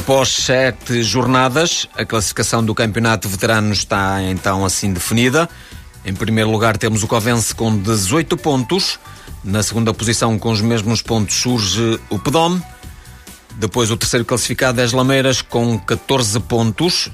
Após 0.04 0.34
sete 0.34 1.02
jornadas, 1.02 1.88
a 1.96 2.04
classificação 2.04 2.62
do 2.62 2.76
Campeonato 2.76 3.26
de 3.26 3.32
Veteranos 3.32 3.78
está 3.78 4.22
então 4.22 4.66
assim 4.66 4.92
definida. 4.92 5.50
Em 6.04 6.14
primeiro 6.14 6.52
lugar 6.52 6.76
temos 6.76 7.04
o 7.04 7.08
Covense 7.08 7.56
com 7.56 7.78
18 7.78 8.36
pontos. 8.36 9.00
Na 9.46 9.64
segunda 9.64 9.94
posição, 9.94 10.38
com 10.38 10.52
os 10.52 10.60
mesmos 10.60 11.02
pontos, 11.02 11.38
surge 11.38 12.02
o 12.10 12.20
Pedome. 12.20 12.62
Depois 13.56 13.92
o 13.92 13.96
terceiro 13.96 14.26
classificado 14.26 14.82
é 14.82 14.84
as 14.84 14.92
Lameiras 14.92 15.42
com 15.42 15.80
14 15.80 16.38
pontos 16.42 17.10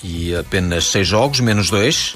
e 0.00 0.32
apenas 0.36 0.84
6 0.92 1.08
jogos, 1.08 1.40
menos 1.40 1.70
2. 1.70 2.14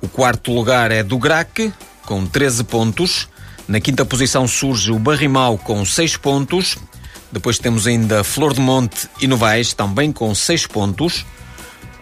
O 0.00 0.08
quarto 0.08 0.52
lugar 0.52 0.92
é 0.92 1.02
do 1.02 1.18
Grac, 1.18 1.72
com 2.06 2.24
13 2.24 2.62
pontos. 2.62 3.28
Na 3.66 3.80
quinta 3.80 4.04
posição 4.04 4.46
surge 4.46 4.92
o 4.92 5.00
Barrimal 5.00 5.58
com 5.58 5.84
6 5.84 6.16
pontos. 6.18 6.78
Depois 7.30 7.58
temos 7.58 7.86
ainda 7.86 8.24
Flor 8.24 8.54
de 8.54 8.60
Monte 8.60 9.08
e 9.20 9.26
Novais, 9.26 9.72
também 9.72 10.12
com 10.12 10.34
6 10.34 10.66
pontos. 10.66 11.26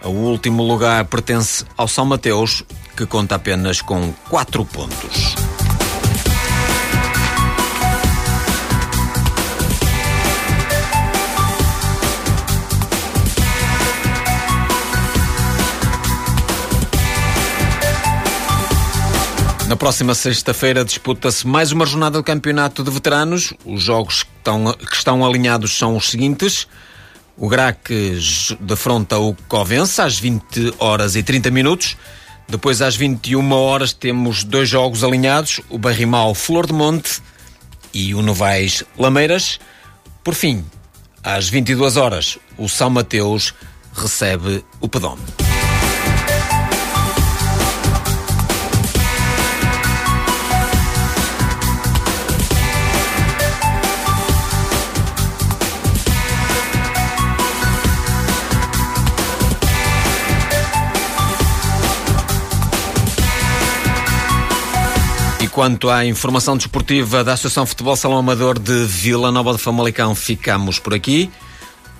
O 0.03 0.09
último 0.09 0.63
lugar 0.63 1.03
pertence 1.05 1.65
ao 1.75 1.87
São 1.87 2.05
Mateus, 2.05 2.63
que 2.95 3.05
conta 3.05 3.35
apenas 3.35 3.81
com 3.81 4.13
4 4.29 4.63
pontos. 4.65 5.35
Na 19.67 19.75
próxima 19.75 20.15
sexta-feira 20.15 20.85
disputa-se 20.85 21.45
mais 21.45 21.73
uma 21.73 21.85
jornada 21.85 22.17
do 22.17 22.23
campeonato 22.23 22.81
de 22.85 22.89
veteranos. 22.89 23.53
Os 23.65 23.83
jogos 23.83 24.23
que 24.23 24.29
estão, 24.37 24.73
que 24.73 24.95
estão 24.95 25.25
alinhados 25.25 25.77
são 25.77 25.97
os 25.97 26.09
seguintes. 26.09 26.69
O 27.35 27.49
Grac 27.49 27.91
defronta 28.61 29.17
o 29.17 29.35
Covença 29.49 30.05
às 30.05 30.17
20 30.17 30.73
horas 30.79 31.17
e 31.17 31.21
30 31.21 31.51
minutos. 31.51 31.97
Depois, 32.47 32.81
às 32.81 32.95
21 32.95 33.51
horas, 33.51 33.91
temos 33.91 34.45
dois 34.45 34.69
jogos 34.69 35.03
alinhados: 35.03 35.59
o 35.69 35.77
Barrimal 35.77 36.33
Flor 36.33 36.65
de 36.65 36.71
Monte 36.71 37.21
e 37.93 38.15
o 38.15 38.21
Novais 38.21 38.85
Lameiras. 38.97 39.59
Por 40.23 40.33
fim, 40.33 40.63
às 41.21 41.49
22 41.49 41.97
horas, 41.97 42.39
o 42.57 42.69
São 42.69 42.89
Mateus 42.89 43.53
recebe 43.93 44.63
o 44.79 44.87
Pedome. 44.87 45.46
Quanto 65.57 65.89
à 65.89 66.05
informação 66.05 66.55
desportiva 66.55 67.23
da 67.23 67.33
Associação 67.33 67.65
Futebol 67.65 67.95
Salão 67.95 68.19
Amador 68.19 68.59
de 68.59 68.85
Vila 68.85 69.31
Nova 69.31 69.53
de 69.53 69.57
Famalicão, 69.57 70.13
ficamos 70.13 70.77
por 70.77 70.93
aqui. 70.93 71.31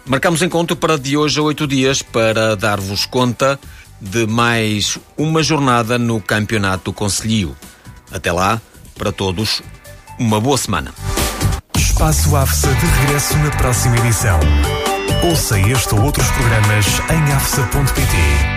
Marcamos 0.05 0.43
encontro 0.43 0.75
para 0.75 0.95
de 0.95 1.17
hoje 1.17 1.39
a 1.39 1.41
oito 1.41 1.65
dias 1.65 2.03
para 2.03 2.55
dar-vos 2.55 3.07
conta 3.07 3.59
de 3.99 4.27
mais 4.27 4.99
uma 5.17 5.41
jornada 5.41 5.97
no 5.97 6.21
Campeonato 6.21 6.93
Conselhio. 6.93 7.57
Até 8.11 8.31
lá, 8.31 8.61
para 8.95 9.11
todos, 9.11 9.63
uma 10.19 10.39
boa 10.39 10.59
semana. 10.59 10.93
Espaço 11.75 12.35
AFSA 12.35 12.71
de 12.75 12.85
regresso 12.85 13.37
na 13.37 13.49
próxima 13.49 13.97
edição. 13.97 14.39
Ouça 15.27 15.59
este 15.59 15.95
ou 15.95 16.03
outros 16.03 16.29
programas 16.29 16.85
em 17.09 17.33
afsa.pt. 17.33 18.56